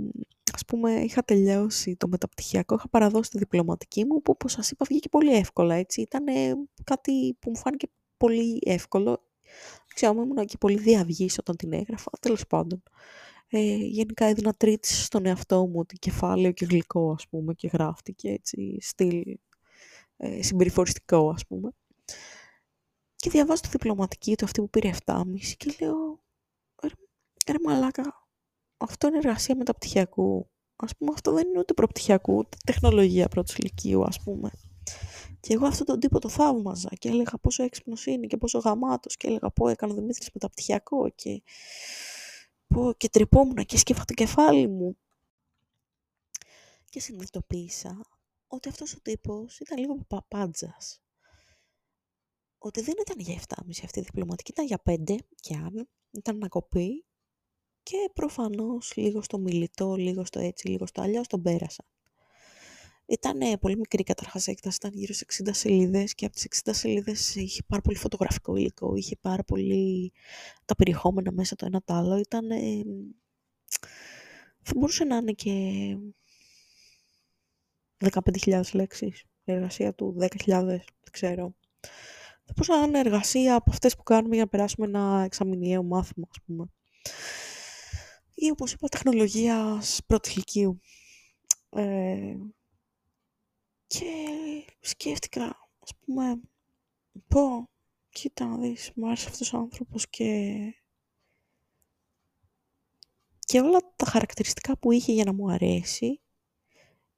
[0.54, 4.86] ας πούμε, είχα τελειώσει το μεταπτυχιακό, είχα παραδώσει τη διπλωματική μου, που όπως σας είπα
[4.90, 6.02] βγήκε πολύ εύκολα, έτσι.
[6.02, 6.26] Ήταν
[6.84, 7.88] κάτι που μου φάνηκε
[8.18, 9.24] πολύ εύκολο.
[9.96, 12.84] Ξέρω, ήμουν και πολύ διαυγής όταν την έγραφα, τέλος πάντων.
[13.52, 18.30] Ε, γενικά έδινα τρίτη στον εαυτό μου ότι κεφάλαιο και γλυκό ας πούμε και γράφτηκε
[18.30, 19.38] έτσι στυλ
[20.18, 21.70] ε, συμπεριφοριστικό ας πούμε.
[23.16, 25.24] Και διαβάζω τη διπλωματική του αυτή που πήρε 7,5
[25.58, 26.24] και λέω
[26.84, 26.93] ρε,
[27.52, 28.28] ρε μαλάκα
[28.78, 30.50] αυτό είναι εργασία μεταπτυχιακού.
[30.76, 34.52] Ας πούμε αυτό δεν είναι ούτε προπτυχιακού ούτε τεχνολογία πρώτης ηλικίου ας πούμε.
[35.39, 39.18] Και εγώ αυτόν τον τύπο το θαύμαζα και έλεγα πόσο έξυπνος είναι και πόσο γαμάτος
[39.18, 41.41] και έλεγα πω έκανα Δημήτρης μεταπτυχιακό και
[42.74, 44.98] πω και τρυπόμουν και σκέφα το κεφάλι μου.
[46.90, 48.02] Και συνειδητοποίησα
[48.48, 51.02] ότι αυτός ο τύπος ήταν λίγο παπάντζας.
[52.58, 56.48] Ότι δεν ήταν για 7,5 αυτή η διπλωματική, ήταν για 5 και αν, ήταν να
[56.48, 57.06] κοπεί
[57.84, 61.89] και προφανώς λίγο στο μιλητό, λίγο στο έτσι, λίγο στο αλλιώς τον πέρασα.
[63.10, 67.36] Ήταν πολύ μικρή καταρχάς έκταση, ήταν γύρω σε 60 σελίδες και από τις 60 σελίδες
[67.36, 70.12] είχε πάρα πολύ φωτογραφικό υλικό, είχε πάρα πολύ
[70.66, 72.18] τα περιεχόμενα μέσα το ένα το άλλο.
[72.18, 72.47] Ήταν,
[74.62, 75.51] θα μπορούσε να είναι και
[78.12, 80.82] 15.000 λέξεις, η εργασία του 10.000, δεν
[81.12, 81.55] ξέρω.
[82.43, 86.38] θα πω σαν εργασία από αυτές που κάνουμε για να περάσουμε ένα εξαμηνιαίο μάθημα, ας
[86.45, 86.66] πούμε.
[88.34, 90.80] Ή όπως είπα, τεχνολογίας πρώτη ηλικίου.
[91.70, 92.36] Ε,
[93.90, 94.14] και
[94.80, 96.42] σκέφτηκα, ας πούμε,
[97.28, 97.70] πω,
[98.10, 100.54] κοίτα να δεις, μου άρεσε αυτός ο άνθρωπος και...
[103.40, 106.22] Και όλα τα χαρακτηριστικά που είχε για να μου αρέσει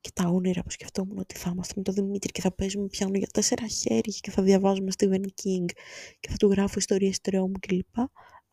[0.02, 3.18] και τα όνειρα που σκεφτόμουν ότι θα είμαστε με τον Δημήτρη και θα παίζουμε πιάνο
[3.18, 5.66] για τέσσερα χέρια και θα διαβάζουμε Stephen King
[6.20, 7.98] και θα του γράφω ιστορίες τρόμου κλπ.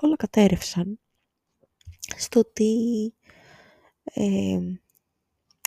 [0.03, 1.01] Όλα κατέρευσαν
[2.17, 2.75] στο ότι
[4.03, 4.59] ε,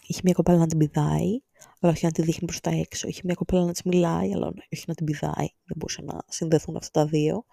[0.08, 1.40] είχε μια κοπέλα να την πηδάει,
[1.80, 3.08] αλλά όχι να τη δείχνει προς τα έξω.
[3.08, 5.48] Είχε μια κοπέλα να της μιλάει, αλλά όχι να την πηδάει.
[5.64, 7.46] Δεν μπορούσε να συνδεθούν αυτά τα δύο.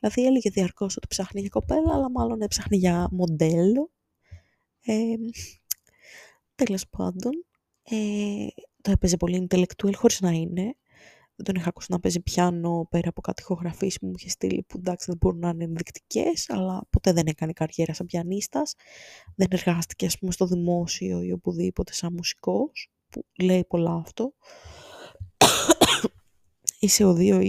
[0.00, 3.90] Δηλαδή έλεγε διαρκώς ότι ψάχνει για κοπέλα, αλλά μάλλον έψαχνε για μοντέλο.
[4.80, 5.14] Ε,
[6.54, 7.32] τέλος πάντων,
[7.82, 8.46] ε,
[8.82, 10.74] το έπαιζε πολύ intellectual χωρίς να είναι.
[11.36, 14.64] Δεν τον είχα ακούσει να παίζει πιάνο πέρα από κάτι ηχογραφήσεις που μου είχε στείλει
[14.68, 18.74] που εντάξει δεν μπορούν να είναι ενδεικτικές, αλλά ποτέ δεν έκανε καριέρα σαν πιανίστας.
[19.34, 24.34] Δεν εργάστηκε ας πούμε στο δημόσιο ή οπουδήποτε σαν μουσικός, που λέει πολλά αυτό.
[26.78, 27.40] Είσαι ο δύο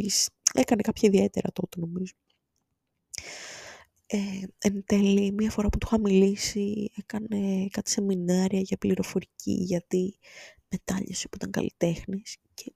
[0.53, 2.13] έκανε κάποια ιδιαίτερα τότε νομίζω.
[4.05, 4.17] Ε,
[4.57, 10.17] εν τέλει, μία φορά που του είχα μιλήσει, έκανε κάτι σεμινάρια για πληροφορική, γιατί
[10.69, 12.37] μετάλλιασε που ήταν καλλιτέχνης.
[12.53, 12.73] Και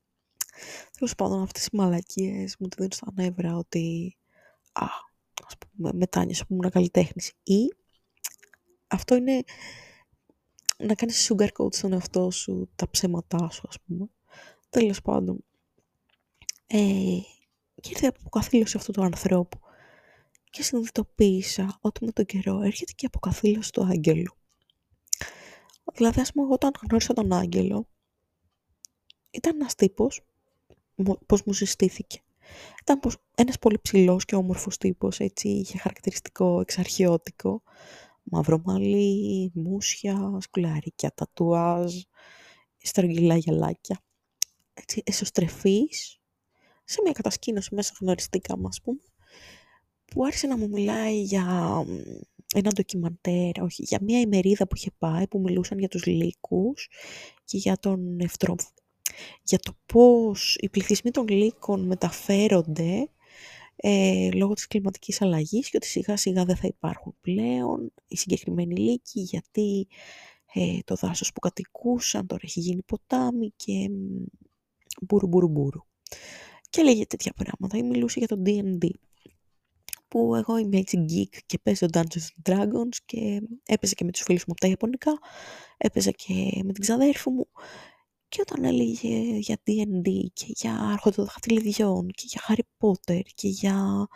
[0.91, 4.15] τέλος πάντων, αυτές οι μαλακίες μου τη δίνουν στα νεύρα ότι.
[4.71, 4.85] Α,
[5.47, 7.33] ας πούμε, μετάλλιασε που ήμουν καλλιτέχνης.
[7.43, 7.73] Ή
[8.87, 9.43] αυτό είναι
[10.85, 14.09] να κάνεις sugarcoat στον εαυτό σου τα ψέματά σου, ας πούμε.
[14.69, 15.43] Τέλος πάντων.
[16.67, 16.77] Ε,
[17.81, 19.59] και ήρθε από καθήλωση αυτού του ανθρώπου
[20.49, 24.33] και συνειδητοποίησα ότι με τον καιρό έρχεται και η αποκαθήλωση του άγγελου.
[25.93, 27.87] Δηλαδή, ας πούμε, εγώ όταν γνώρισα τον άγγελο,
[29.31, 30.21] ήταν ένας τύπος,
[31.25, 32.21] πώς μου συστήθηκε.
[32.81, 37.63] Ήταν πως ένας πολύ ψηλός και όμορφος τύπος, έτσι, είχε χαρακτηριστικό εξαρχιώτικο,
[38.23, 41.95] μαύρο μαλλί, μουσια, σκουλαρίκια, τατουάζ,
[42.77, 43.99] στρογγυλά γυαλάκια.
[44.73, 46.19] Έτσι, εσωστρεφής,
[46.83, 48.99] σε μια κατασκήνωση μέσα γνωριστήκαμε, ας πούμε
[50.11, 51.45] που άρχισε να μου μιλάει για
[52.55, 56.89] ένα ντοκιμαντέρ, όχι, για μια ημερίδα που είχε πάει, που μιλούσαν για τους λύκους
[57.45, 58.55] και για τον ευτρο...
[59.43, 63.09] για το πώς οι πληθυσμοί των λύκων μεταφέρονται
[63.83, 68.75] ε, λόγω της κλιματικής αλλαγής και ότι σιγά σιγά δεν θα υπάρχουν πλέον οι συγκεκριμένοι
[68.75, 69.87] λύκοι γιατί
[70.53, 73.89] ε, το δάσος που κατοικούσαν τώρα έχει γίνει ποτάμι και
[75.01, 75.81] μπουρου μπουρου μπουρου.
[76.69, 78.89] Και λέγε τέτοια πράγματα ή μιλούσε για το D&D
[80.07, 84.45] που εγώ είμαι έτσι geek και παίζω Dungeons Dragons και έπαιζα και με τους φίλους
[84.45, 85.19] μου από τα Ιαπωνικά,
[85.77, 87.47] έπαιζα και με την ξαδέρφη μου
[88.31, 94.07] και όταν έλεγε για D&D και για άρχοντα δαχτυλιδιών και για Harry Potter και για,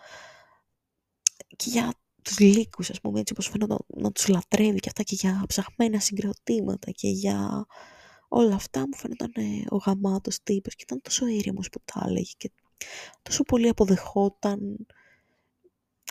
[1.55, 5.16] και για τους λύκους ας πούμε έτσι όπως φαίνονταν να τους λατρεύει και αυτά και
[5.16, 7.66] για ψαχμένα συγκροτήματα και για
[8.28, 9.32] όλα αυτά μου φαίνονταν
[9.70, 12.51] ο γαμάτος τύπος και ήταν τόσο ήρεμος που τα έλεγε και
[13.22, 14.86] τόσο πολύ αποδεχόταν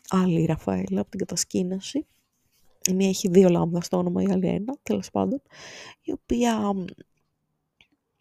[0.08, 2.06] άλλη Ραφαέλα από την κατασκήνωση.
[2.90, 5.42] Η μία έχει δύο λάμδα στο όνομα, η άλλη ένα, τέλος πάντων,
[6.02, 6.74] η οποία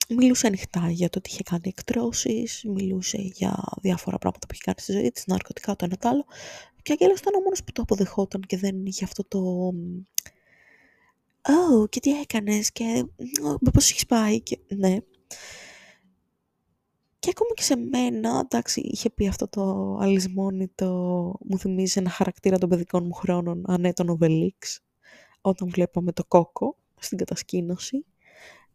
[0.10, 4.80] μιλούσε ανοιχτά για το ότι είχε κάνει εκτρώσεις, μιλούσε για διάφορα πράγματα που είχε κάνει
[4.80, 6.26] στη ζωή της, ναρκωτικά, το ένα το άλλο.
[6.82, 9.72] Και ο Αγγέλος ήταν ο μόνος που το αποδεχόταν και δεν είχε αυτό το...
[11.42, 13.06] «Oh, και τι έκανες» και
[13.74, 14.98] «Πώς έχεις πάει» και ναι.
[17.20, 20.90] Και ακόμα και σε μένα, εντάξει, είχε πει αυτό το αλυσμόνητο,
[21.46, 24.80] μου θυμίζει ένα χαρακτήρα των παιδικών μου χρόνων, αν ναι, τον Οβελίξ,
[25.42, 28.06] όταν βλέπαμε το κόκο στην κατασκήνωση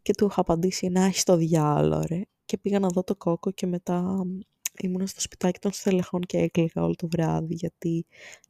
[0.09, 3.51] και του είχα απαντήσει ένα έχεις το διάλο ρε και πήγα να δω το κόκο
[3.51, 4.25] και μετά
[4.81, 8.05] ήμουν στο σπιτάκι των στελεχών και έκλαιγα όλο το βράδυ γιατί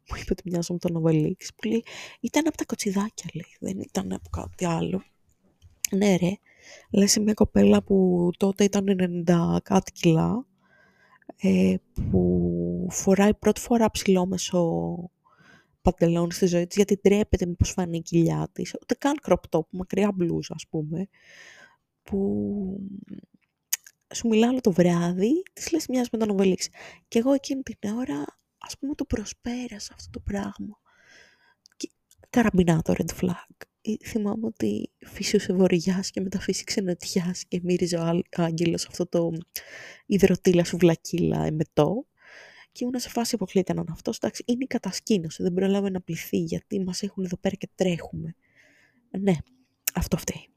[0.10, 1.84] μου είπε ότι μοιάζω με τον Οβελίξ που λέει
[2.20, 5.04] ήταν από τα κοτσιδάκια λέει δεν ήταν από κάτι άλλο
[5.96, 6.38] ναι ρε
[6.92, 8.86] Λες μια κοπέλα που τότε ήταν
[9.28, 10.46] 90 κάτι κιλά,
[11.42, 11.76] ε,
[12.12, 14.62] που φοράει πρώτη φορά ψηλόμεσο
[15.82, 19.66] παντελόνι στη ζωή της, γιατί ντρέπεται μήπως φανεί η κοιλιά της, ούτε καν crop top,
[19.70, 21.08] μακριά μπλούζα ας πούμε,
[22.04, 22.80] που
[24.14, 26.68] σου μιλάω όλο το βράδυ, της λες μοιάζει με τον Οβελίξ.
[27.08, 28.26] Και εγώ εκείνη την ώρα,
[28.58, 30.80] ας πούμε, το προσπέρασα αυτό το πράγμα.
[31.78, 31.90] Και
[32.30, 33.68] καραμπινάτο red flag
[34.06, 39.32] θυμάμαι ότι φύσιωσε βοριάς και μετά φύση ξενοτιάς και μύριζε ο άγγελος αυτό το
[40.06, 42.06] υδροτήλα σουβλακίλα εμετό.
[42.80, 44.18] Και ήμουν σε φάση αποκλεί κανέναν αυτός.
[44.18, 45.44] Εντάξει, είναι η κατασκήνωση.
[45.44, 48.36] Δεν προλάβει να πληθεί γιατί μας έχουν εδώ πέρα και τρέχουμε.
[49.20, 49.34] Ναι,
[49.94, 50.48] αυτό φταίει.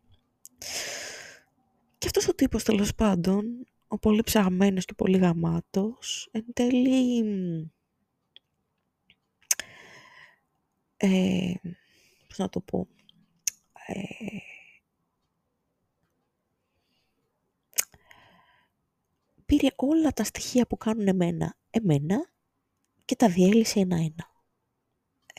[1.99, 7.21] Και αυτός ο τύπος τέλος πάντων, ο πολύ ψαγμένος και πολύ γαμάτος, εν τέλει...
[10.97, 11.53] Ε,
[12.29, 12.89] πώς να το πω...
[13.87, 13.97] Ε,
[19.57, 22.33] πήρε όλα τα στοιχεία που κάνουν εμένα, εμένα
[23.05, 24.31] και τα διέλυσε ένα-ένα.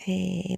[0.06, 0.54] Ε,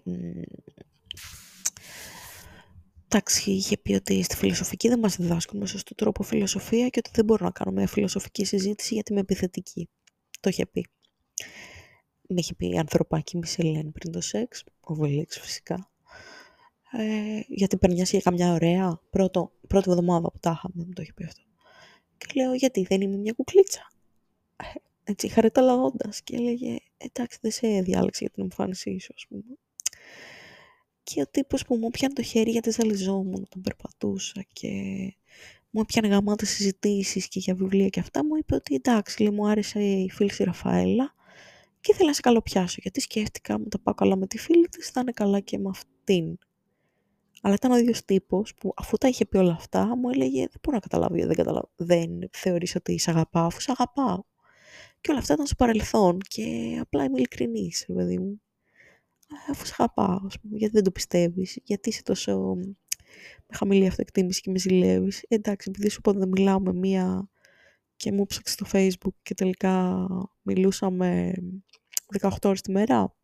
[3.05, 7.09] εντάξει, είχε πει ότι στη φιλοσοφική δεν μας διδάσκουν με σωστό τρόπο φιλοσοφία και ότι
[7.13, 9.89] δεν μπορώ να κάνω μια φιλοσοφική συζήτηση γιατί είμαι επιθετική.
[10.39, 10.87] Το είχε πει.
[12.27, 15.91] Με είχε πει η ανθρωπάκι Μισελέν πριν το σεξ, ο Βελίξ φυσικά.
[16.91, 21.13] Ε, γιατί περνιάσει για καμιά ωραία, πρώτο, πρώτη εβδομάδα που τα είχαμε, μου το είχε
[21.13, 21.41] πει αυτό.
[22.25, 23.91] Και λέω, γιατί δεν είμαι μια κουκλίτσα.
[24.55, 24.63] Ε,
[25.03, 29.57] έτσι, χαριταλαγώντας και έλεγε, εντάξει, δεν σε διάλεξε για την εμφάνισή σου, ας πούμε
[31.05, 34.69] και ο τύπος που μου πιάνει το χέρι γιατί ζαλιζόμουν, τον περπατούσα και
[35.69, 39.47] μου έπιανε γαμάτες συζητήσεις και για βιβλία και αυτά, μου είπε ότι εντάξει, λέει, μου
[39.47, 41.13] άρεσε η φίλη στη Ραφαέλα
[41.79, 44.89] και ήθελα να σε καλοπιάσω, γιατί σκέφτηκα, μου τα πάω καλά με τη φίλη της,
[44.89, 46.37] θα είναι καλά και με αυτήν.
[47.45, 50.59] Αλλά ήταν ο ίδιος τύπος που αφού τα είχε πει όλα αυτά, μου έλεγε δεν
[50.61, 54.23] μπορώ να καταλάβω, δεν, καταλάβω, δεν θεωρείς ότι σε αγαπάω, αφού σε αγαπάω.
[55.01, 58.41] Και όλα αυτά ήταν στο παρελθόν και απλά είμαι ειλικρινής, παιδί μου
[59.51, 62.55] αφού σε αγαπάω, ας πούμε, γιατί δεν το πιστεύεις, γιατί είσαι τόσο
[63.47, 65.23] με χαμηλή αυτοεκτίμηση και με ζηλεύεις.
[65.27, 67.29] Ε, εντάξει, επειδή σου πω δεν μιλάω με μία
[67.95, 70.07] και μου ψάξε στο facebook και τελικά
[70.41, 71.33] μιλούσαμε
[72.19, 73.15] 18 ώρες τη μέρα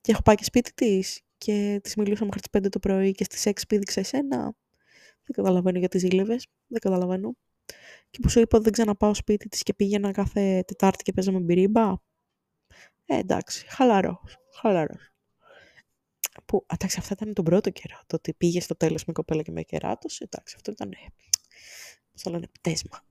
[0.00, 3.24] και έχω πάει και σπίτι της και της μιλούσαμε μέχρι τις 5 το πρωί και
[3.24, 4.54] στις 6 πήδηξε εσένα.
[5.24, 7.36] Δεν καταλαβαίνω γιατί ζήλευες, δεν καταλαβαίνω.
[8.10, 11.38] Και που σου είπα ότι δεν ξαναπάω σπίτι της και πήγαινα κάθε Τετάρτη και παίζαμε
[11.38, 11.94] μπυρίμπα.
[13.06, 15.10] Ε, εντάξει, χαλαρός, χαλαρός
[16.44, 18.00] που, εντάξει, αυτά ήταν τον πρώτο καιρό.
[18.06, 20.90] Το ότι πήγες στο τέλος με κοπέλα και με κεράτος, εντάξει, αυτό ήταν,
[22.12, 23.04] πώς το λένε, πτέσμα.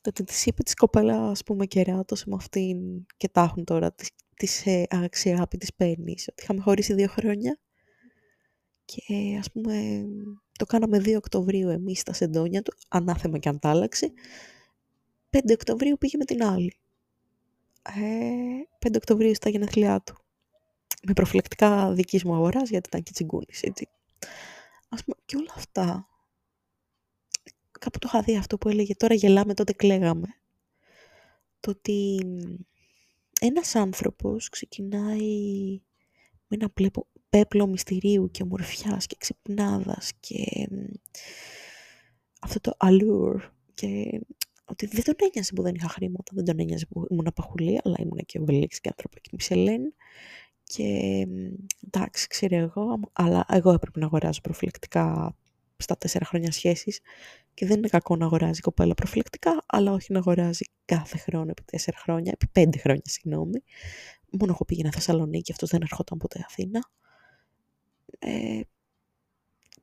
[0.00, 3.94] Το ότι της είπε της κοπέλας, ας πούμε, κεράτος με αυτήν και τα έχουν τώρα,
[4.36, 4.62] της,
[5.10, 7.58] της ε, αγάπη της παίρνεις, ότι είχαμε χωρίσει δύο χρόνια
[8.84, 10.04] και ας πούμε
[10.58, 14.12] το κάναμε 2 Οκτωβρίου εμείς στα σεντόνια του, ανάθεμα και αν τα άλλαξε.
[15.30, 16.76] 5 Οκτωβρίου πήγε με την άλλη.
[17.82, 20.24] Ε, 5 Οκτωβρίου στα γενέθλιά του
[21.06, 23.88] με προφυλακτικά δικής μου αγοράς γιατί ήταν και τσιγκούνης, έτσι.
[24.88, 26.08] Ας πούμε, και όλα αυτά,
[27.70, 30.26] κάπου το είχα δει αυτό που έλεγε τώρα γελάμε, τότε κλαίγαμε.
[31.60, 32.18] Το ότι
[33.46, 35.80] ένας άνθρωπος ξεκινάει
[36.46, 36.72] με ένα
[37.30, 40.68] πέπλο μυστηρίου και ομορφιάς και ξυπνάδας και
[42.40, 43.40] αυτό το allure
[43.74, 44.20] και
[44.64, 47.96] ότι δεν τον ένοιαζε που δεν είχα χρήματα, δεν τον ένοιαζε που ήμουν απαχουλή, αλλά
[47.98, 49.94] ήμουν και ο και άνθρωπο και Μισελέν
[50.64, 50.88] και
[51.86, 55.36] εντάξει, ξέρω εγώ, αλλά εγώ έπρεπε να αγοράζω προφυλακτικά
[55.84, 57.00] στα τέσσερα χρόνια σχέσης
[57.54, 61.62] και δεν είναι κακό να αγοράζει κοπέλα προφυλακτικά, αλλά όχι να αγοράζει κάθε χρόνο επί
[61.62, 63.62] τέσσερα χρόνια, επί πέντε χρόνια, συγγνώμη.
[64.30, 66.90] Μόνο εγώ πήγαινα Θεσσαλονίκη, αυτός δεν ερχόταν ποτέ Αθήνα.
[68.18, 68.60] Ε,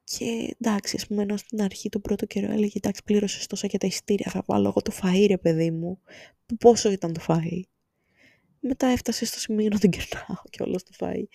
[0.04, 3.80] και εντάξει, ας πούμε, ενώ στην αρχή το πρώτο καιρό έλεγε εντάξει, πλήρωσες τόσα για
[3.80, 4.32] τα ειστήρια.
[4.32, 6.00] Θα βάλω εγώ το φαΐ, ρε παιδί μου.
[6.60, 7.62] Πόσο ήταν το φαΐ
[8.62, 11.28] μετά έφτασε στο σημείο να τον κερνάω και όλο το φάει.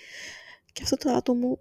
[0.73, 1.61] Και αυτό το άτομο που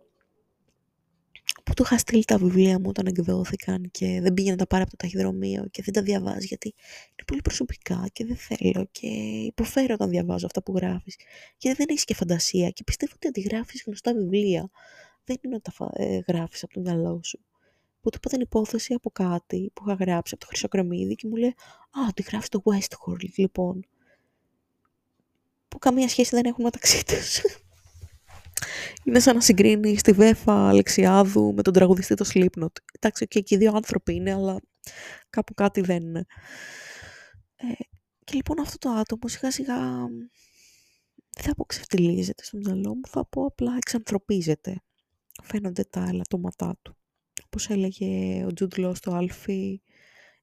[1.75, 4.91] του είχα στείλει τα βιβλία μου όταν εκδόθηκαν και δεν πήγαινε να τα πάρει από
[4.91, 6.73] το ταχυδρομείο και δεν τα διαβάζει γιατί
[7.09, 9.07] είναι πολύ προσωπικά και δεν θέλω και
[9.45, 11.15] υποφέρω όταν διαβάζω αυτά που γράφεις.
[11.57, 14.69] Γιατί δεν έχεις και φαντασία και πιστεύω ότι αντιγράφεις γνωστά βιβλία.
[15.23, 17.39] Δεν είναι ότι τα ε, γράφεις από το μυαλό σου.
[18.01, 21.35] Που του είπα την υπόθεση από κάτι που είχα γράψει από το Χρυσοκρεμίδι και μου
[21.35, 21.55] λέει
[21.89, 23.85] «Α, αντιγράφεις το Westworld λοιπόν»
[25.67, 27.41] που καμία σχέση δεν έχουν μεταξύ τους.
[29.03, 32.71] Είναι σαν να συγκρίνει τη Βέφα Αλεξιάδου με τον τραγουδιστή το Slipknot.
[32.99, 34.59] Εντάξει, και εκεί δύο άνθρωποι είναι, αλλά
[35.29, 36.25] κάπου κάτι δεν είναι.
[37.55, 37.83] Ε,
[38.23, 39.77] και λοιπόν αυτό το άτομο σιγά σιγά
[41.35, 44.81] δεν θα πω ξεφτιλίζεται στο μυαλό μου, θα πω απλά εξανθρωπίζεται.
[45.43, 46.97] Φαίνονται τα ελαττώματά του.
[47.45, 49.81] Όπως έλεγε ο Τζουντ στο Άλφι,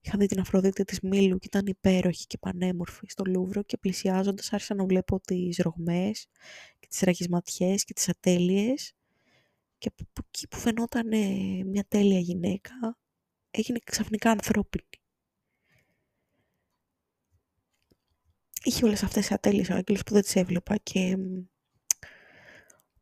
[0.04, 4.52] Είχα δει την Αφροδίτη της Μήλου και ήταν υπέροχη και πανέμορφη στο Λούβρο και πλησιάζοντας
[4.52, 6.28] άρχισα να βλέπω τις ρογμές
[6.78, 8.92] και τις ραγισματιές και τις ατέλειες.
[9.78, 11.08] Και από εκεί που φαινόταν
[11.66, 12.98] μια τέλεια γυναίκα
[13.50, 14.84] έγινε ξαφνικά ανθρώπινη.
[18.64, 21.16] Είχε όλες αυτές τις ατέλειες ο Άγγελος που δεν τις έβλεπα και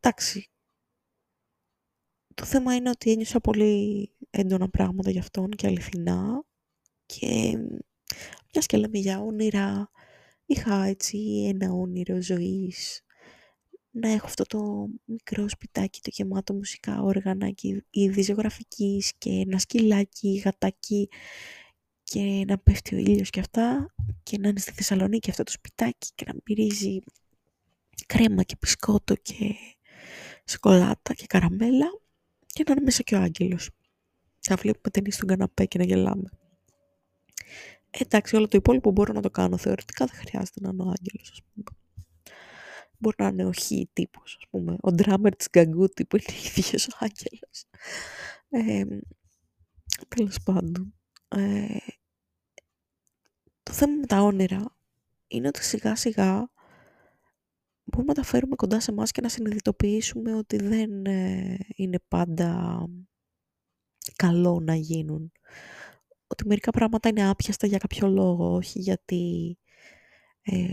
[0.00, 0.50] εντάξει.
[2.34, 6.44] Το θέμα είναι ότι ένιωσα πολύ έντονα πράγματα για αυτόν και αληθινά
[7.18, 7.58] και
[8.52, 9.90] μιας και λέμε για όνειρα,
[10.46, 11.18] είχα έτσι
[11.54, 13.04] ένα όνειρο ζωής.
[13.90, 19.58] Να έχω αυτό το μικρό σπιτάκι, το γεμάτο μουσικά όργανα και είδη ζωγραφικής και ένα
[19.58, 21.08] σκυλάκι, γατάκι
[22.02, 26.10] και να πέφτει ο ήλιος και αυτά και να είναι στη Θεσσαλονίκη αυτό το σπιτάκι
[26.14, 26.98] και να μυρίζει
[28.06, 29.54] κρέμα και πισκότο και
[30.44, 31.86] σοκολάτα και καραμέλα
[32.46, 33.70] και να είναι μέσα και ο άγγελος.
[34.48, 36.39] Να βλέπουμε ταινίες στον καναπέ και να γελάμε.
[37.90, 41.30] Εντάξει, όλο το υπόλοιπο μπορώ να το κάνω θεωρητικά, δεν χρειάζεται να είναι ο άγγελος,
[41.30, 41.78] ας πούμε.
[42.98, 44.76] Μπορεί να είναι ο χ τύπος, ας πούμε.
[44.80, 47.64] Ο ντράμερ της Γκαγκούτη που είναι ίδιος ο άγγελος.
[48.48, 48.98] Ε,
[50.08, 50.94] τέλος πάντων.
[51.28, 51.76] Ε,
[53.62, 54.76] το θέμα με τα όνειρα
[55.26, 56.50] είναι ότι σιγά σιγά
[57.84, 62.84] μπορούμε να τα φέρουμε κοντά σε εμάς και να συνειδητοποιήσουμε ότι δεν ε, είναι πάντα
[64.16, 65.32] καλό να γίνουν.
[66.30, 69.56] Ότι μερικά πράγματα είναι άπιαστα για κάποιο λόγο, όχι γιατί,
[70.42, 70.70] ε,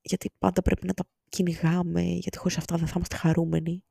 [0.00, 3.84] γιατί πάντα πρέπει να τα κυνηγάμε, γιατί χωρίς αυτά δεν θα είμαστε χαρούμενοι.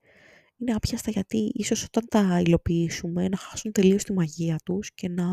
[0.57, 5.25] Είναι άπιαστα γιατί ίσως όταν τα υλοποιήσουμε να χάσουν τελείως τη μαγεία τους και να,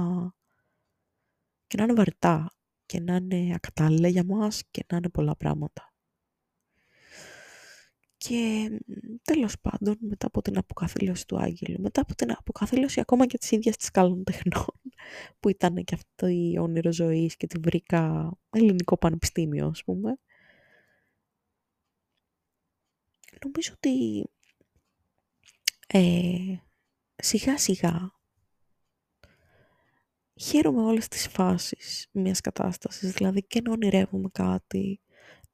[1.67, 2.55] και να είναι βαρετά
[2.87, 5.96] και να είναι ακατάλληλα για μας και να είναι πολλά πράγματα.
[8.29, 8.71] Και
[9.23, 13.51] τέλος πάντων, μετά από την αποκαθήλωση του Άγγελου, μετά από την αποκαθήλωση ακόμα και της
[13.51, 14.67] ίδιας της καλών τεχνών,
[15.41, 20.19] που ήταν και αυτό η όνειρο ζωής και τη βρήκα ελληνικό πανεπιστήμιο, ας πούμε,
[23.45, 24.25] νομίζω ότι
[25.87, 26.57] ε,
[27.17, 28.11] σιγά σιγά
[30.41, 35.01] χαίρομαι όλες τις φάσεις μιας κατάστασης, δηλαδή και να ονειρεύομαι κάτι,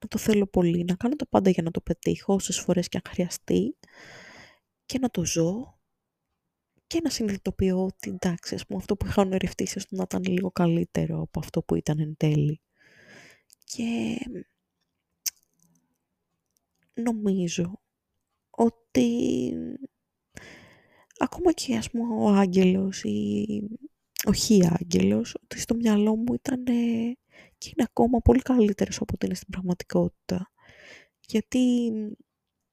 [0.02, 2.96] να το θέλω πολύ, να κάνω τα πάντα για να το πετύχω όσες φορές και
[2.96, 3.76] αν χρειαστεί
[4.86, 5.78] και να το ζω
[6.86, 10.50] και να συνειδητοποιώ ότι εντάξει, ας πούμε, αυτό που είχα ονειρευτεί ίσως να ήταν λίγο
[10.50, 12.60] καλύτερο από αυτό που ήταν εν τέλει.
[13.64, 14.16] Και
[16.94, 17.80] νομίζω
[18.50, 19.08] ότι
[21.18, 23.46] ακόμα και ας πούμε ο άγγελος ή
[24.26, 26.64] ο χι άγγελος, ότι στο μυαλό μου ήταν
[27.58, 30.52] και είναι ακόμα πολύ καλύτερος από ό,τι είναι στην πραγματικότητα.
[31.26, 31.92] Γιατί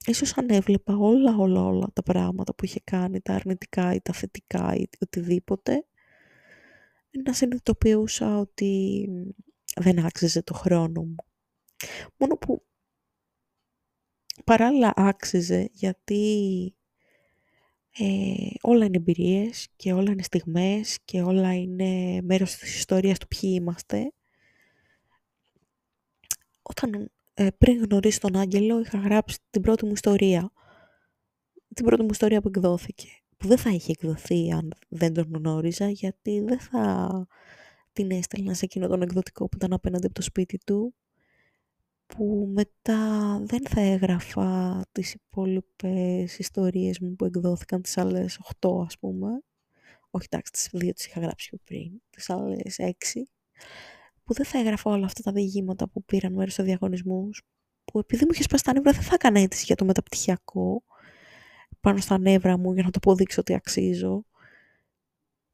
[0.06, 4.14] ίσως αν έβλεπα όλα, όλα, όλα τα πράγματα που είχε κάνει, τα αρνητικά ή τα
[4.14, 5.86] θετικά ή οτιδήποτε,
[7.26, 9.06] να συνειδητοποιούσα ότι
[9.76, 11.16] δεν άξιζε το χρόνο μου.
[12.18, 12.66] Μόνο που
[14.46, 16.24] παράλληλα άξιζε γιατί
[17.98, 23.28] ε, όλα είναι εμπειρίες και όλα είναι στιγμές και όλα είναι μέρος της ιστορίας του
[23.28, 24.12] ποιοι είμαστε
[26.70, 30.52] όταν ε, πριν γνωρίσω τον Άγγελο είχα γράψει την πρώτη μου ιστορία.
[31.74, 33.08] Την πρώτη μου ιστορία που εκδόθηκε.
[33.38, 37.28] Που δεν θα είχε εκδοθεί αν δεν τον γνώριζα γιατί δεν θα
[37.94, 40.94] την έστελνα σε εκείνο τον εκδοτικό που ήταν απέναντι από το σπίτι του
[42.08, 48.98] που μετά δεν θα έγραφα τις υπόλοιπες ιστορίες μου που εκδόθηκαν τις άλλες 8 ας
[48.98, 49.28] πούμε.
[50.10, 53.30] Όχι εντάξει, τις δύο τις είχα γράψει πιο πριν, τις άλλες 6
[54.30, 57.44] που δεν θα έγραφα όλα αυτά τα διηγήματα που πήραν μέρος σε διαγωνισμούς,
[57.86, 60.84] που επειδή μου είχε σπάσει τα νεύρα δεν θα έκανα έτσι για το μεταπτυχιακό,
[61.80, 64.26] πάνω στα νεύρα μου για να το αποδείξω ότι αξίζω,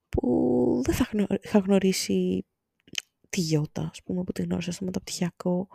[0.10, 1.10] που δεν θα
[1.42, 2.46] είχα γνωρίσει
[3.30, 5.68] τη Γιώτα, ας πούμε, που τη γνώρισα στο μεταπτυχιακό,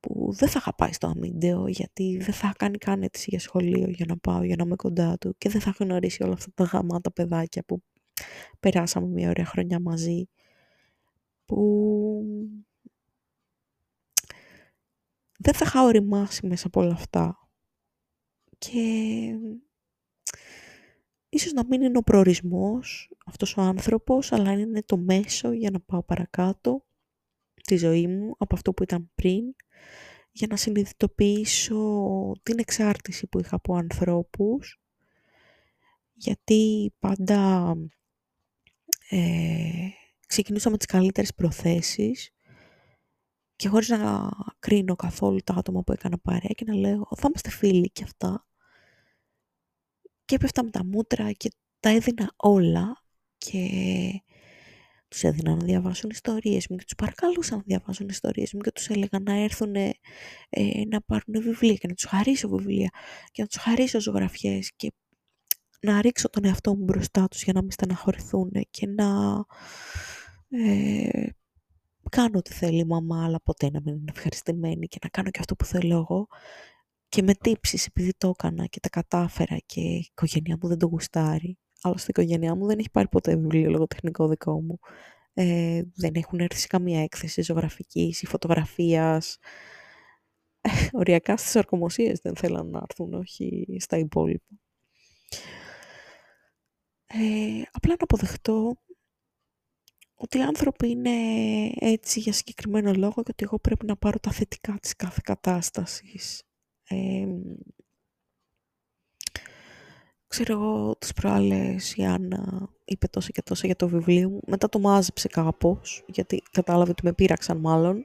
[0.00, 3.88] που δεν θα είχα πάει στο αμύντεο, γιατί δεν θα κάνει καν έτσι για σχολείο
[3.88, 6.64] για να πάω, για να είμαι κοντά του και δεν θα γνωρίσει όλα αυτά τα
[6.64, 7.82] γαμάτα παιδάκια που
[8.60, 10.28] περάσαμε μια ωραία χρονιά μαζί
[11.52, 12.24] που
[15.38, 17.48] δεν θα είχα οριμάσει μέσα από όλα αυτά.
[18.58, 18.78] Και
[21.28, 25.80] ίσως να μην είναι ο προορισμός αυτός ο άνθρωπος, αλλά είναι το μέσο για να
[25.80, 26.84] πάω παρακάτω
[27.62, 29.54] τη ζωή μου από αυτό που ήταν πριν,
[30.32, 34.80] για να συνειδητοποιήσω την εξάρτηση που είχα από ανθρώπους,
[36.12, 37.74] γιατί πάντα
[39.08, 39.88] ε,
[40.32, 42.30] ξεκινούσα με τις καλύτερες προθέσεις
[43.56, 47.50] και χωρίς να κρίνω καθόλου τα άτομα που έκανα παρέα και να λέω θα είμαστε
[47.50, 48.46] φίλοι και αυτά.
[50.24, 53.02] Και έπεφτα με τα μούτρα και τα έδινα όλα
[53.38, 53.68] και
[55.08, 58.88] τους έδινα να διαβάσουν ιστορίες μου και τους παρακαλούσα να διαβάσουν ιστορίες μου και τους
[58.88, 59.92] έλεγα να έρθουν ε,
[60.88, 62.90] να πάρουν βιβλία και να τους χαρίσω βιβλία
[63.30, 64.92] και να τους χαρίσω ζωγραφιές και
[65.80, 69.06] να ρίξω τον εαυτό μου μπροστά τους για να μην στεναχωρηθούν και να
[70.52, 71.26] ε,
[72.10, 75.38] κάνω ό,τι θέλει η μαμά, αλλά ποτέ να μην είναι ευχαριστημένη και να κάνω και
[75.38, 76.26] αυτό που θέλω εγώ.
[77.08, 80.86] Και με τύψεις επειδή το έκανα και τα κατάφερα και η οικογένειά μου δεν το
[80.86, 81.58] γουστάρει.
[81.82, 84.78] Άλλωστε η οικογένειά μου δεν έχει πάρει ποτέ βιβλίο λογοτεχνικό δικό μου.
[85.34, 89.38] Ε, δεν έχουν έρθει σε καμία έκθεση ζωγραφικής ή φωτογραφίας.
[90.60, 94.46] Ε, οριακά στις ορκομοσίες δεν θέλαν να έρθουν, όχι στα υπόλοιπα.
[97.06, 98.76] Ε, απλά να αποδεχτώ
[100.22, 101.10] ότι οι άνθρωποι είναι
[101.74, 106.42] έτσι για συγκεκριμένο λόγο και ότι εγώ πρέπει να πάρω τα θετικά της κάθε κατάστασης.
[106.88, 107.26] Ε,
[110.26, 114.40] ξέρω εγώ τις προάλλες η Άννα είπε τόσα και τόσα για το βιβλίο μου.
[114.46, 118.04] Μετά το μάζεψε κάπως, γιατί κατάλαβε ότι με πείραξαν μάλλον.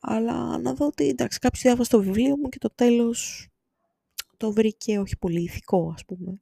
[0.00, 3.48] Αλλά να δω ότι εντάξει κάποιος διάβασε το βιβλίο μου και το τέλος
[4.36, 6.40] το βρήκε όχι πολύ ηθικό ας πούμε.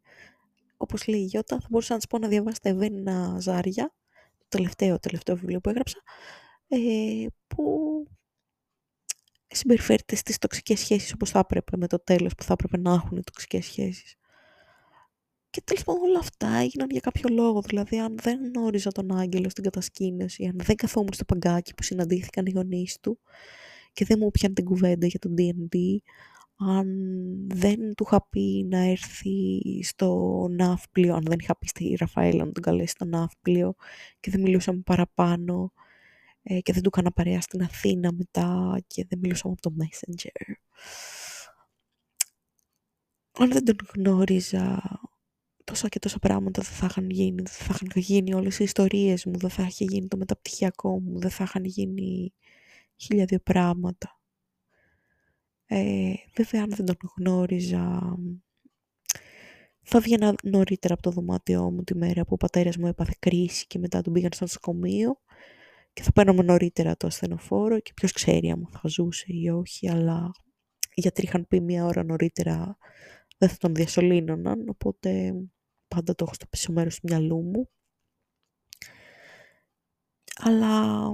[0.76, 4.01] Όπως λέει η Γιώτα, θα μπορούσα να της πω να διαβάσετε Εβένα Ζάρια, το
[4.52, 6.02] τελευταίο, τελευταίο βιβλίο που έγραψα,
[6.68, 7.64] ε, που
[9.46, 13.16] συμπεριφέρεται στις τοξικές σχέσεις όπως θα έπρεπε, με το τέλος που θα έπρεπε να έχουν
[13.16, 14.16] οι τοξικές σχέσεις.
[15.50, 17.60] Και τέλος πάντων όλα αυτά έγιναν για κάποιο λόγο.
[17.60, 22.46] Δηλαδή, αν δεν γνώριζα τον Άγγελο στην κατασκήνωση, αν δεν καθόμουν στο παγκάκι που συναντήθηκαν
[22.46, 23.18] οι γονείς του
[23.92, 25.76] και δεν μου πιάνει την κουβέντα για τον DND,
[26.68, 26.88] αν
[27.48, 32.52] δεν του είχα πει να έρθει στο ναύπλιο, αν δεν είχα πει στη Ραφαέλα να
[32.52, 33.74] τον καλέσει στο ναύπλιο
[34.20, 35.72] και δεν μιλούσαμε παραπάνω
[36.42, 40.52] ε, και δεν του έκανα παρέα στην Αθήνα μετά και δεν μιλούσαμε από το Messenger.
[43.38, 44.82] Αν δεν τον γνώριζα
[45.64, 49.24] τόσα και τόσα πράγματα δεν θα είχαν γίνει, δεν θα είχαν γίνει όλες οι ιστορίες
[49.24, 52.32] μου, δεν θα είχε γίνει το μεταπτυχιακό μου, δεν θα είχαν γίνει
[52.96, 54.21] χίλια δύο πράγματα.
[55.74, 58.16] Ε, βέβαια, αν δεν τον γνώριζα,
[59.82, 63.66] θα βγαίνα νωρίτερα από το δωμάτιό μου τη μέρα που ο πατέρας μου έπαθε κρίση
[63.66, 65.20] και μετά τον πήγαν στο νοσοκομείο
[65.92, 70.30] και θα παίρναμε νωρίτερα το ασθενοφόρο και ποιος ξέρει αν θα ζούσε ή όχι, αλλά
[70.94, 72.76] οι γιατροί είχαν πει μία ώρα νωρίτερα
[73.38, 75.34] δεν θα τον διασωλήνωναν, οπότε
[75.88, 77.70] πάντα το έχω στο πίσω μέρος του μυαλού μου.
[80.36, 81.08] Αλλά,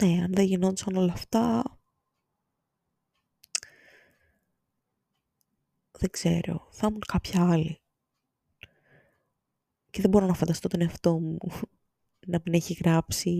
[0.00, 1.62] ναι, αν δεν γινόντουσαν όλα αυτά,
[5.98, 7.80] δεν ξέρω, θα ήμουν κάποια άλλη.
[9.90, 11.38] Και δεν μπορώ να φανταστώ τον εαυτό μου
[12.32, 13.30] να μην έχει γράψει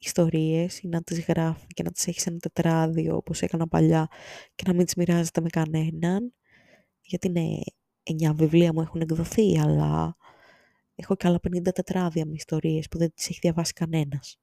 [0.00, 4.08] ιστορίες ή να τις γράφει και να τις έχει σε ένα τετράδιο όπως έκανα παλιά
[4.54, 6.34] και να μην τις μοιράζεται με κανέναν.
[7.00, 7.58] Γιατί ναι,
[8.28, 10.16] 9 βιβλία μου έχουν εκδοθεί, αλλά
[10.94, 14.38] έχω και άλλα 50 τετράδια με ιστορίες που δεν τις έχει διαβάσει κανένας.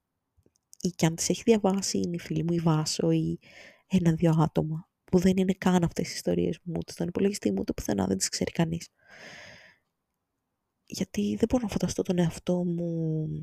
[0.82, 3.39] Ή και αν τις έχει διαβάσει είναι η φίλη μου η Βάσο ή
[3.88, 7.74] ένα-δυο άτομα που δεν είναι καν αυτές οι ιστορίες μου, ούτε στον υπολογιστή μου, ούτε
[7.74, 8.89] πουθενά, δεν τις ξέρει κανείς.
[10.86, 13.38] Γιατί δεν μπορώ να φανταστώ τον εαυτό μου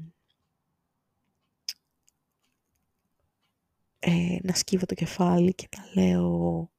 [3.98, 6.70] ε, να σκύβω το κεφάλι και να λέω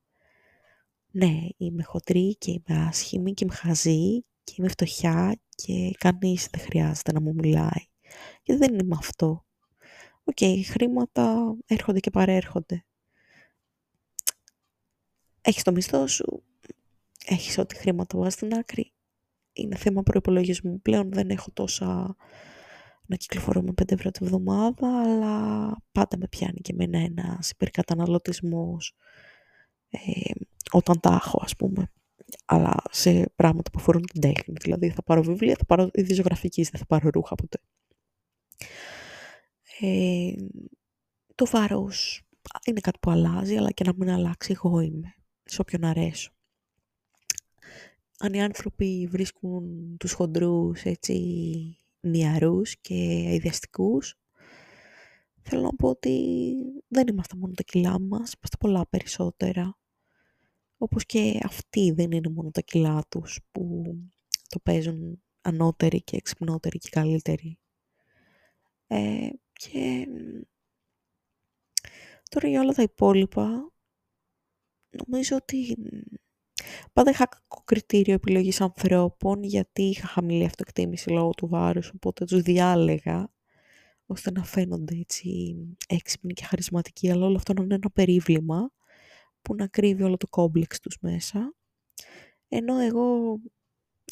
[1.11, 6.61] ναι, είμαι χοντρή και είμαι άσχημη και είμαι χαζή και είμαι φτωχιά και κανείς δεν
[6.61, 7.85] χρειάζεται να μου μιλάει.
[8.43, 9.45] Και δεν είμαι αυτό.
[10.23, 12.85] OK, okay, χρήματα έρχονται και παρέρχονται.
[15.47, 16.43] Έχεις το μισθό σου,
[17.25, 18.93] έχεις ό,τι χρήματα βάζεις στην άκρη.
[19.53, 20.81] Είναι θέμα προϋπολογισμού.
[20.81, 22.15] Πλέον δεν έχω τόσα
[23.05, 28.95] να κυκλοφορώ με 5 ευρώ τη βδομάδα, αλλά πάντα με πιάνει και εμένα ένας υπερκαταναλωτισμός
[29.89, 29.99] ε,
[30.71, 31.91] όταν τα έχω ας πούμε.
[32.45, 34.55] Αλλά σε πράγματα που αφορούν την τέχνη.
[34.61, 37.57] Δηλαδή θα πάρω βιβλία, θα πάρω είδη δεν θα πάρω ρούχα ποτέ.
[39.79, 40.33] Ε,
[41.35, 42.21] το βάρος
[42.65, 45.15] είναι κάτι που αλλάζει, αλλά και να μην αλλάξει εγώ είμαι.
[45.45, 46.31] Σε όποιον αρέσω.
[48.19, 51.15] Αν οι άνθρωποι βρίσκουν τους χοντρούς έτσι
[51.99, 54.15] νιαρούς και αειδιαστικούς,
[55.41, 56.55] θέλω να πω ότι
[56.87, 59.77] δεν είμαστε μόνο τα κιλά μας, είμαστε πολλά περισσότερα.
[60.77, 63.83] Όπως και αυτοί δεν είναι μόνο τα κιλά τους που
[64.49, 67.57] το παίζουν ανώτεροι και εξυπνότεροι και καλύτεροι.
[68.87, 70.07] Ε, και
[72.29, 73.71] τώρα για όλα τα υπόλοιπα,
[75.07, 75.77] νομίζω ότι
[76.93, 82.41] πάντα είχα κακό κριτήριο επιλογής ανθρώπων γιατί είχα χαμηλή αυτοεκτίμηση λόγω του βάρους, οπότε τους
[82.41, 83.33] διάλεγα
[84.05, 85.55] ώστε να φαίνονται έτσι
[85.87, 88.71] έξυπνοι και χαρισματικοί, αλλά όλο αυτό να είναι ένα περίβλημα
[89.41, 91.55] που να κρύβει όλο το κόμπλεξ τους μέσα.
[92.47, 93.37] Ενώ εγώ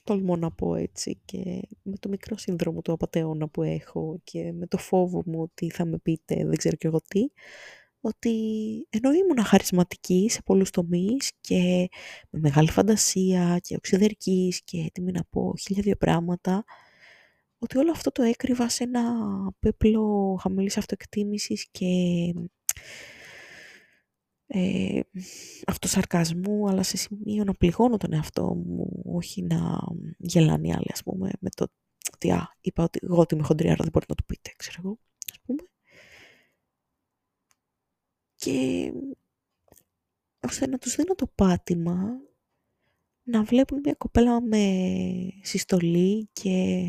[0.04, 4.68] τολμώ να πω έτσι και με το μικρό σύνδρομο του απαταιώνα που έχω και με
[4.68, 7.28] το φόβο μου ότι θα με πείτε δεν ξέρω και εγώ τι,
[8.06, 8.32] ότι
[8.90, 11.90] ενώ ήμουν χαρισματική σε πολλούς τομείς και
[12.30, 16.64] με μεγάλη φαντασία και οξυδερκής και έτοιμη να πω χίλια δύο πράγματα,
[17.58, 19.04] ότι όλο αυτό το έκρυβα σε ένα
[19.60, 21.88] πέπλο χαμηλής αυτοεκτίμησης και
[24.48, 25.00] ε,
[25.68, 29.80] αυτοσαρκασμού, αλλά σε σημείο να πληγώνω τον εαυτό μου, όχι να
[30.18, 31.68] γελάνε οι άλλοι, ας πούμε, με το
[32.14, 34.82] ότι α, είπα ότι εγώ ότι είμαι χοντρή, άρα δεν μπορείτε να το πείτε, ξέρω
[34.86, 34.98] εγώ,
[35.32, 35.62] ας πούμε.
[38.44, 38.92] Και
[40.40, 42.22] ώστε να τους δίνω το πάτημα
[43.24, 44.88] να βλέπουν μια κοπέλα με
[45.42, 46.86] συστολή και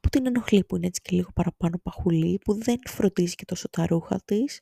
[0.00, 3.68] που την ενοχλεί, που είναι έτσι και λίγο παραπάνω παχουλή, που δεν φροντίζει και τόσο
[3.68, 4.60] τα ρούχα της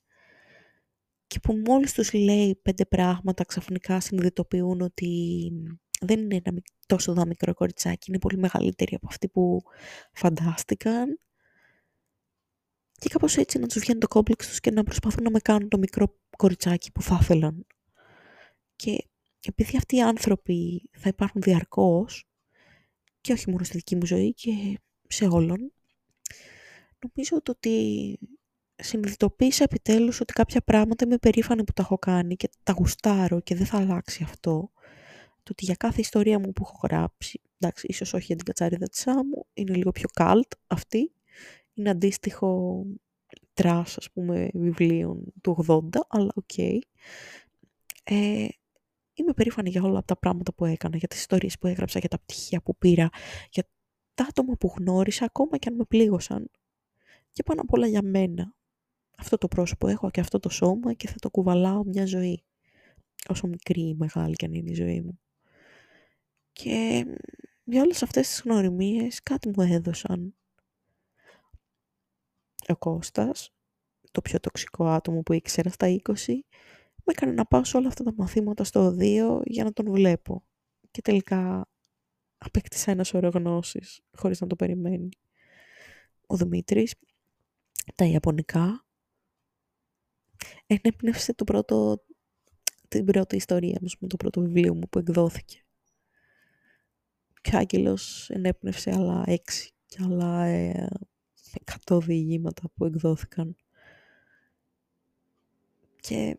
[1.26, 5.52] και που μόλις τους λέει πέντε πράγματα ξαφνικά συνειδητοποιούν ότι
[6.00, 9.60] δεν είναι ένα τόσο δά μικρό κοριτσάκι, είναι πολύ μεγαλύτερη από αυτή που
[10.12, 11.20] φαντάστηκαν
[13.00, 15.68] και κάπως έτσι να τους βγαίνει το κόμπλεξ τους και να προσπαθούν να με κάνουν
[15.68, 17.66] το μικρό κοριτσάκι που θα ήθελαν.
[18.76, 19.04] Και
[19.46, 22.24] επειδή αυτοί οι άνθρωποι θα υπάρχουν διαρκώς
[23.20, 25.72] και όχι μόνο στη δική μου ζωή και σε όλων,
[26.98, 28.18] νομίζω ότι
[28.76, 33.54] συνειδητοποίησα επιτέλους ότι κάποια πράγματα είμαι περήφανη που τα έχω κάνει και τα γουστάρω και
[33.54, 34.70] δεν θα αλλάξει αυτό.
[35.42, 38.88] Το ότι για κάθε ιστορία μου που έχω γράψει, εντάξει, ίσως όχι για την κατσαρίδα
[38.88, 41.12] της άμμου, είναι λίγο πιο καλτ αυτή.
[41.80, 42.82] Είναι αντίστοιχο
[43.52, 46.44] trash, ας πούμε, βιβλίων του 80, αλλά OK.
[46.56, 46.78] Okay.
[48.04, 48.46] Ε,
[49.14, 52.18] είμαι περήφανη για όλα τα πράγματα που έκανα, για τις ιστορίες που έγραψα, για τα
[52.18, 53.08] πτυχία που πήρα,
[53.50, 53.68] για
[54.14, 56.50] τα άτομα που γνώρισα, ακόμα και αν με πλήγωσαν.
[57.32, 58.54] Και πάνω απ' όλα για μένα.
[59.18, 62.44] Αυτό το πρόσωπο έχω και αυτό το σώμα και θα το κουβαλάω μια ζωή.
[63.28, 65.20] Όσο μικρή ή μεγάλη και αν είναι η ζωή μου.
[66.52, 67.06] Και
[67.64, 70.34] για όλες αυτές τις γνωριμίες κάτι μου έδωσαν.
[72.70, 73.52] Ο Κώστας,
[74.10, 76.44] το πιο τοξικό άτομο που ήξερα στα 20,
[77.04, 80.44] με έκανε να πάω σε όλα αυτά τα μαθήματα στο οδείο για να τον βλέπω.
[80.90, 81.68] Και τελικά
[82.38, 85.08] απέκτησα ένα σωρό γνώσεις, χωρίς να το περιμένει.
[86.26, 86.94] Ο Δημήτρης,
[87.94, 88.86] τα Ιαπωνικά,
[90.66, 92.04] ενέπνευσε το πρώτο,
[92.88, 95.64] την πρώτη ιστορία μου, το πρώτο βιβλίο μου που εκδόθηκε.
[97.40, 100.88] Και ο Άγγελος ενέπνευσε άλλα έξι και άλλα ε,
[101.52, 103.56] εκατό διηγήματα που εκδόθηκαν.
[106.00, 106.36] Και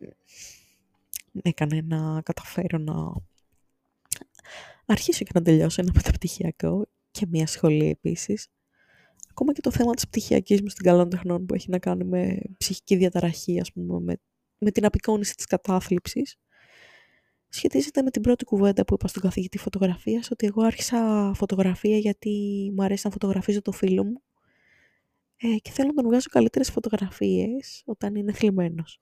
[1.42, 2.94] έκανε να καταφέρω να
[4.86, 8.48] αρχίσω και να τελειώσω ένα μεταπτυχιακό και μια σχολή επίσης.
[9.30, 12.40] Ακόμα και το θέμα της πτυχιακής μου στην καλών τεχνών που έχει να κάνει με
[12.56, 14.16] ψυχική διαταραχή, ας πούμε, με,
[14.58, 16.36] με την απεικόνηση της κατάθλιψης,
[17.48, 22.70] σχετίζεται με την πρώτη κουβέντα που είπα στον καθηγητή φωτογραφίας, ότι εγώ άρχισα φωτογραφία γιατί
[22.74, 24.22] μου αρέσει να φωτογραφίζω το φίλο μου
[25.42, 29.00] ε, και θέλω να τον βγάζω καλύτερες φωτογραφίες όταν είναι θλιμμένος.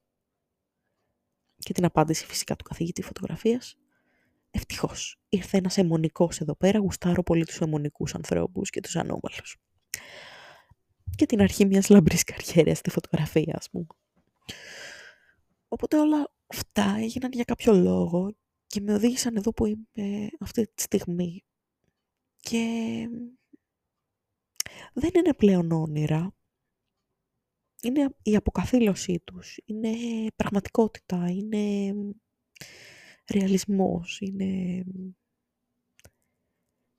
[1.59, 3.77] Και την απάντηση φυσικά του καθηγητή φωτογραφίας.
[4.51, 5.21] Ευτυχώς.
[5.29, 6.79] Ήρθε ένας αιμονικός εδώ πέρα.
[6.79, 9.57] Γουστάρω πολύ τους αιμονικούς ανθρώπους και τους ανώμαλους.
[11.17, 13.87] Και την αρχή μιας λαμπρής καριέρας στη φωτογραφία, ας πούμε.
[15.69, 18.35] Οπότε όλα αυτά έγιναν για κάποιο λόγο
[18.67, 21.45] και με οδήγησαν εδώ που είμαι αυτή τη στιγμή.
[22.37, 22.65] Και
[24.93, 26.35] δεν είναι πλέον όνειρα
[27.83, 29.91] είναι η αποκαθήλωσή τους, είναι
[30.37, 31.95] πραγματικότητα, είναι
[33.33, 34.45] ρεαλισμός, είναι,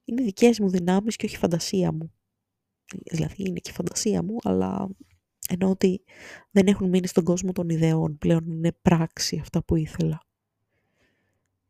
[0.04, 2.14] είναι δικές μου δυνάμεις και όχι φαντασία μου.
[3.12, 4.90] Δηλαδή είναι και η φαντασία μου, αλλά
[5.50, 6.04] ενώ ότι
[6.52, 10.22] δεν έχουν μείνει στον κόσμο των ιδεών, πλέον είναι πράξη αυτά που ήθελα.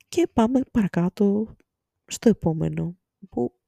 [0.08, 1.56] Και πάμε παρακάτω
[2.06, 2.98] στο επόμενο,
[3.30, 3.61] που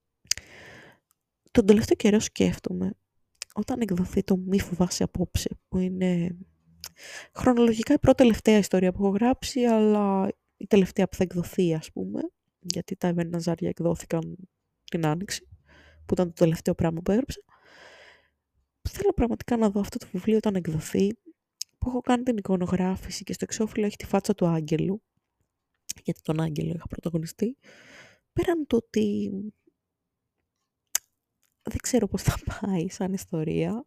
[1.54, 2.92] τον τελευταίο καιρό σκέφτομαι
[3.54, 6.38] όταν εκδοθεί το «Μη φοβάσαι απόψε», που είναι
[7.34, 11.92] χρονολογικά η πρώτη τελευταία ιστορία που έχω γράψει, αλλά η τελευταία που θα εκδοθεί, ας
[11.92, 12.22] πούμε,
[12.60, 14.38] γιατί τα Εβένα Ζάρια εκδόθηκαν
[14.84, 15.48] την Άνοιξη,
[16.06, 17.42] που ήταν το τελευταίο πράγμα που έγραψα.
[18.90, 21.08] Θέλω πραγματικά να δω αυτό το βιβλίο όταν εκδοθεί,
[21.78, 25.04] που έχω κάνει την εικονογράφηση και στο εξώφυλλο έχει τη φάτσα του Άγγελου,
[26.04, 27.58] γιατί τον Άγγελο είχα πρωταγωνιστεί,
[28.34, 29.32] πέραν το ότι
[31.64, 33.86] δεν ξέρω πώς θα πάει σαν ιστορία.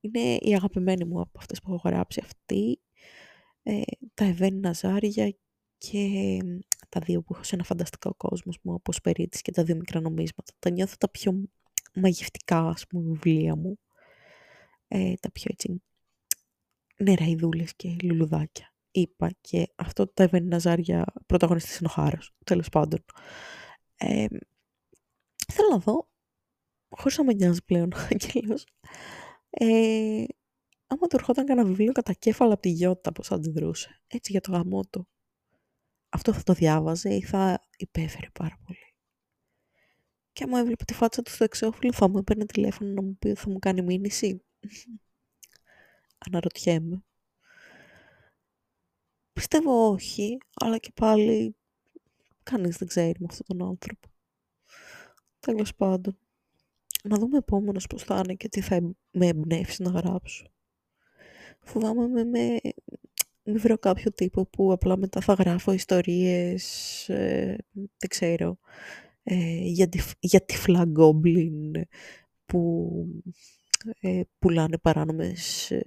[0.00, 2.80] Είναι η αγαπημένη μου από αυτές που έχω γράψει αυτή.
[3.62, 3.82] Ε,
[4.14, 5.34] τα Εβένι Ναζάρια
[5.78, 6.38] και
[6.88, 10.00] τα δύο που έχω σε ένα φανταστικό κόσμος μου, όπως Περίτης και τα δύο μικρά
[10.00, 10.52] νομίσματα.
[10.58, 11.44] Τα νιώθω τα πιο
[11.94, 13.78] μαγευτικά, ας πούμε, βιβλία μου.
[14.88, 15.82] Ε, τα πιο έτσι
[16.96, 18.74] νεραϊδούλες και λουλουδάκια.
[18.90, 23.04] Είπα και αυτό τα Εβένι Ναζάρια πρωταγωνιστής είναι ο Χάρος, τέλος πάντων.
[23.96, 24.26] Ε,
[25.52, 26.09] θέλω να δω
[26.90, 28.66] χωρίς να με νοιάζει πλέον ο Άγγελος,
[29.50, 30.24] ε,
[30.86, 34.02] άμα του ερχόταν κανένα βιβλίο κατά κέφαλα από τη Γιώτα, πώς θα αντιδρούσε.
[34.06, 35.08] Έτσι για το γαμό του.
[36.08, 38.94] Αυτό θα το διάβαζε ή θα υπέφερε πάρα πολύ.
[40.32, 43.28] Και άμα έβλεπε τη φάτσα του στο εξώφυλλο, θα μου έπαιρνε τηλέφωνο να μου πει
[43.28, 44.44] ότι θα μου κάνει μήνυση.
[46.26, 47.04] Αναρωτιέμαι.
[49.32, 51.56] Πιστεύω όχι, αλλά και πάλι
[52.42, 54.08] κανείς δεν ξέρει με αυτόν τον άνθρωπο.
[55.40, 56.18] Τέλος πάντων
[57.04, 60.46] να δούμε επόμενος πώς θα είναι και τι θα με εμπνεύσει να γράψω.
[61.60, 62.58] Φοβάμαι με, με,
[63.42, 68.58] με βρω κάποιο τύπο που απλά μετά θα γράφω ιστορίες, ε, δεν ξέρω,
[69.22, 71.72] ε, για, τη, για τυφλά γκόμπλιν
[72.46, 72.92] που
[74.00, 75.82] ε, πουλάνε παράνομες ε,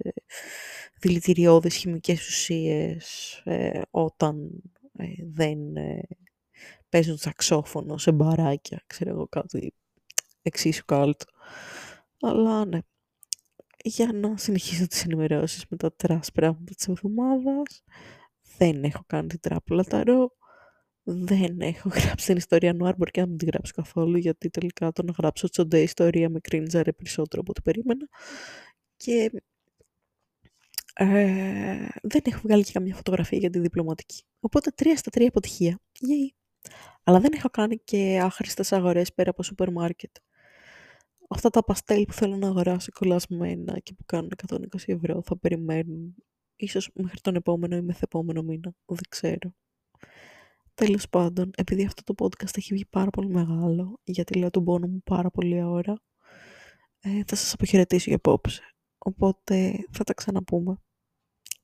[1.00, 4.62] δηλητηριώδεις χημικές ουσίες ε, όταν
[4.96, 6.02] ε, δεν ε,
[6.88, 9.74] παίζουν σαξόφωνο σε μπαράκια, ξέρω εγώ κάτι
[10.44, 11.24] εξίσου κάλτο.
[12.20, 12.78] Αλλά ναι,
[13.84, 17.82] για να συνεχίσω τις ενημερώσεις με τα τεράστια πράγματα της εβδομάδας.
[18.58, 20.30] Δεν έχω κάνει την τράπουλα ταρό.
[21.02, 24.92] Δεν έχω γράψει την ιστορία Νουάρ, μπορεί και να μην την γράψω καθόλου, γιατί τελικά
[24.92, 28.08] το να γράψω τσοντέ ιστορία με κρίντζαρε περισσότερο από ό,τι περίμενα.
[28.96, 29.30] Και
[30.94, 34.22] ε, δεν έχω βγάλει και καμία φωτογραφία για τη διπλωματική.
[34.40, 35.78] Οπότε τρία στα τρία αποτυχία.
[35.92, 36.36] Yay.
[37.04, 40.16] Αλλά δεν έχω κάνει και άχρηστες αγορές πέρα από σούπερ μάρκετ
[41.34, 46.14] αυτά τα παστέλ που θέλω να αγοράσω κολλασμένα και που κάνουν 120 ευρώ θα περιμένουν
[46.56, 49.54] ίσως μέχρι τον επόμενο ή μεθεπόμενο μήνα, δεν ξέρω.
[50.74, 54.86] Τέλος πάντων, επειδή αυτό το podcast έχει βγει πάρα πολύ μεγάλο, γιατί λέω τον πόνο
[54.86, 55.94] μου πάρα πολύ ώρα,
[57.00, 58.62] ε, θα σας αποχαιρετήσω για απόψε.
[58.98, 60.82] Οπότε θα τα ξαναπούμε.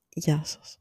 [0.09, 0.80] Γεια σας.